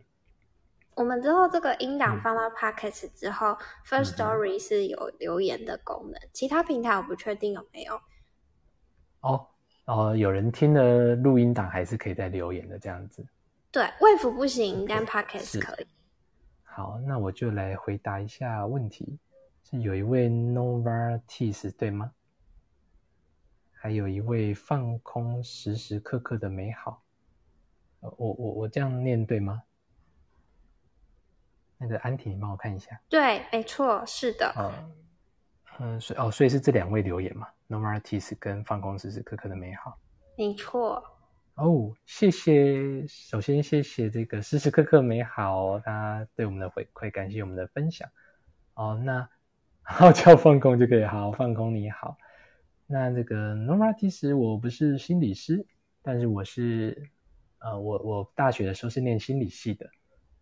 [0.95, 3.57] 我们之后这个音档放到 Pockets 之后
[3.88, 7.95] ，First Story 是有留言的功能，其他平台我不确定有没有。
[9.21, 9.47] 哦
[9.86, 13.25] 哦，有人听了录音档还是可以再留言的这样子。
[13.71, 15.88] 对，卫服不行，但 Pockets 可以。
[16.63, 19.17] 好，那我就来回答一下问题。
[19.69, 22.11] 是有一位 Nova Tees 对吗？
[23.84, 27.03] 还有一位放空时时刻刻的美好，
[27.99, 29.61] 我我我这样念对吗？
[31.77, 32.97] 那个安婷，你帮我看一下。
[33.09, 34.53] 对，没错，是的。
[34.57, 34.71] 嗯
[35.79, 39.99] 嗯，所以哦，所以是这两位留言嘛，Normalities 跟放空时时刻刻的美好。
[40.38, 41.03] 没错。
[41.55, 48.09] 哦，谢谢，首先谢谢这个时时刻刻美好，他对我们的回馈，感谢我们的分享。
[48.75, 49.27] 哦，那
[49.84, 52.17] 好叫放空就可以，好放空你好。
[52.86, 55.65] 那这个 Nora，其实我不是心理师，
[56.01, 57.09] 但是我是，
[57.59, 59.89] 呃，我我大学的时候是念心理系的。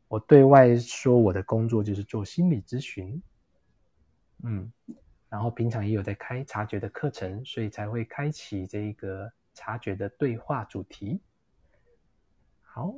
[0.07, 3.21] 我对外说我的工作就是做心理咨询。
[4.43, 4.71] 嗯，
[5.29, 11.21] 然后平常也有在开察觉的课程，所以才会开启这个察觉的对话主题。
[12.63, 12.93] 好，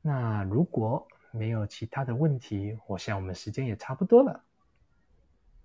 [0.00, 4.44] 那如果没有其他的问题，我想我们时间也差不多了。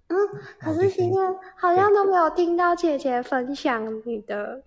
[0.07, 0.15] 嗯，
[0.59, 4.63] 可是今天好像都没有听到姐姐分享你的，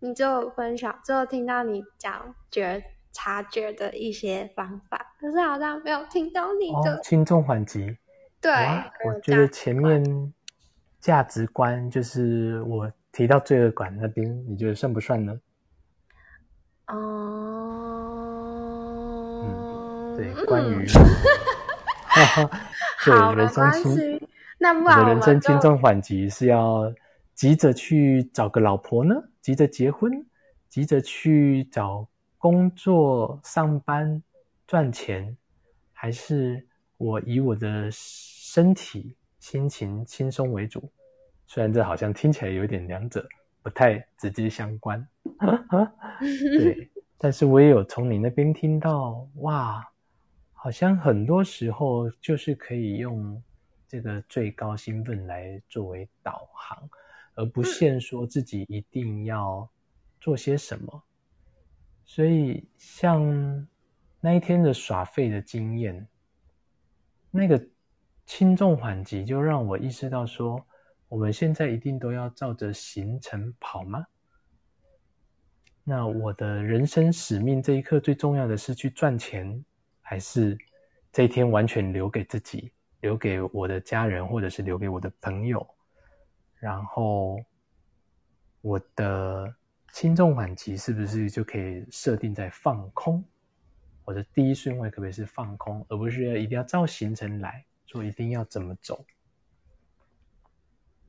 [0.00, 7.96] 你只有分享，只有听到你讲觉察觉的一些方法，可是好像没有听到你的轻重缓急。
[8.40, 8.52] 对，
[9.06, 10.32] 我觉得前面。
[11.02, 15.36] 价值观就是我提到罪恶感那边，你觉得算不算呢？
[16.86, 16.94] 哦，
[19.42, 20.86] 嗯，对，关于，
[23.04, 24.20] 对人生轻，
[24.62, 26.94] 那我的人生轻重缓急是要
[27.34, 29.14] 急着去找个老婆呢？
[29.40, 30.24] 急着结婚？
[30.68, 32.06] 急着去找
[32.38, 34.22] 工作上班
[34.66, 35.36] 赚钱？
[35.92, 36.64] 还是
[36.96, 39.16] 我以我的身体？
[39.40, 40.88] 心情轻松为主，
[41.48, 43.26] 虽然这好像听起来有点两者
[43.60, 45.04] 不太直接相关，
[46.40, 46.88] 对，
[47.18, 49.84] 但是我也有从你那边听到，哇，
[50.52, 53.42] 好像很多时候就是可以用
[53.92, 56.88] 这个最高兴奋来作为导航，
[57.34, 59.68] 而不限说自己一定要
[60.18, 61.02] 做些什么。
[62.06, 63.68] 所以像
[64.18, 66.08] 那一天的耍废的经验，
[67.30, 67.62] 那个。
[68.24, 70.64] 轻重缓急，就让我意识到说，
[71.08, 74.06] 我们现在一定都要照着行程跑吗？
[75.82, 79.62] 那我的人生使命这一刻最重要的是去赚钱，
[80.00, 80.56] 还是
[81.10, 82.72] 这一天完全留给自己，
[83.02, 85.64] 留给我的家人，或者是留给我的朋友？
[86.58, 87.38] 然后
[88.62, 89.54] 我的
[89.92, 93.22] 轻重缓急是不是就可以设定在放空？
[94.04, 97.62] 我的第一顺位可不可以是放空，而不是一定要照行程来？
[97.84, 99.04] 说一定要怎么走，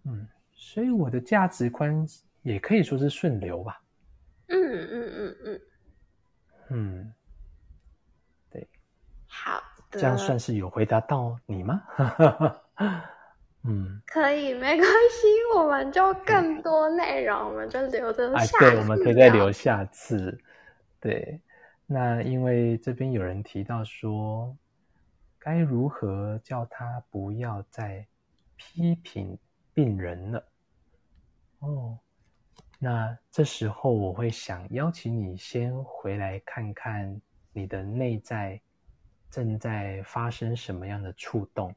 [0.04, 2.06] 嗯，所以我的价值观
[2.42, 3.82] 也可以说是顺流吧。
[4.48, 5.62] 嗯嗯嗯嗯
[6.68, 7.14] 嗯，
[8.52, 8.68] 对，
[9.28, 11.82] 好的，这样算是有回答到你吗？
[13.64, 18.60] 嗯，可以，没关系，我们就更多内容，我们就留着下。
[18.60, 20.38] 对，我们可以再留下次。
[21.00, 21.40] 对，
[21.86, 24.56] 那因为这边有人提到说。
[25.46, 28.08] 该如何叫他不要再
[28.56, 29.38] 批评
[29.74, 30.48] 病人了？
[31.60, 32.00] 哦，
[32.80, 37.20] 那这时候我会想邀请你先回来看看
[37.52, 38.58] 你的内在
[39.34, 41.76] 正在发生什么样的触动，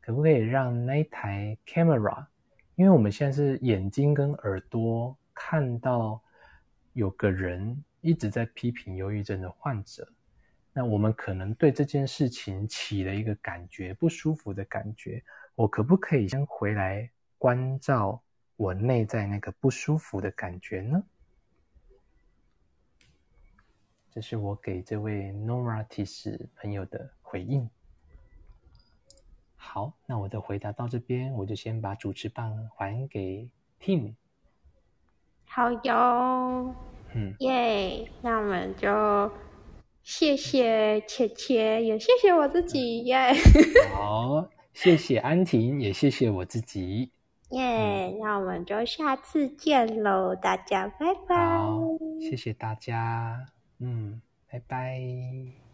[0.00, 2.26] 可不可以让那台 camera？
[2.74, 6.20] 因为我们现在是眼睛跟耳朵看到
[6.94, 10.12] 有个人一直在批评忧郁症的患者。
[10.72, 15.22] 那我们可能对这件事情起了一个感觉不舒服的感觉，
[15.54, 18.20] 我可不可以先回来关照
[18.56, 21.00] 我内在那个不舒服的感觉呢？
[24.18, 27.70] 这是我给这位 Nora 提示朋友的回应。
[29.54, 33.48] 好，那我的回答到这边，我就先把主持棒还给
[33.80, 34.14] Tim。
[35.46, 36.74] 好哟，
[37.14, 39.30] 嗯，耶，那我们就。
[40.02, 43.32] 谢谢切切，也谢谢我自己耶。
[43.94, 47.12] 好，谢谢安婷，也谢谢我自己
[47.50, 48.10] 耶。
[48.20, 51.36] 那我们就下次见喽，大家拜拜。
[52.20, 53.46] 谢谢大家，
[53.78, 55.67] 嗯，拜拜。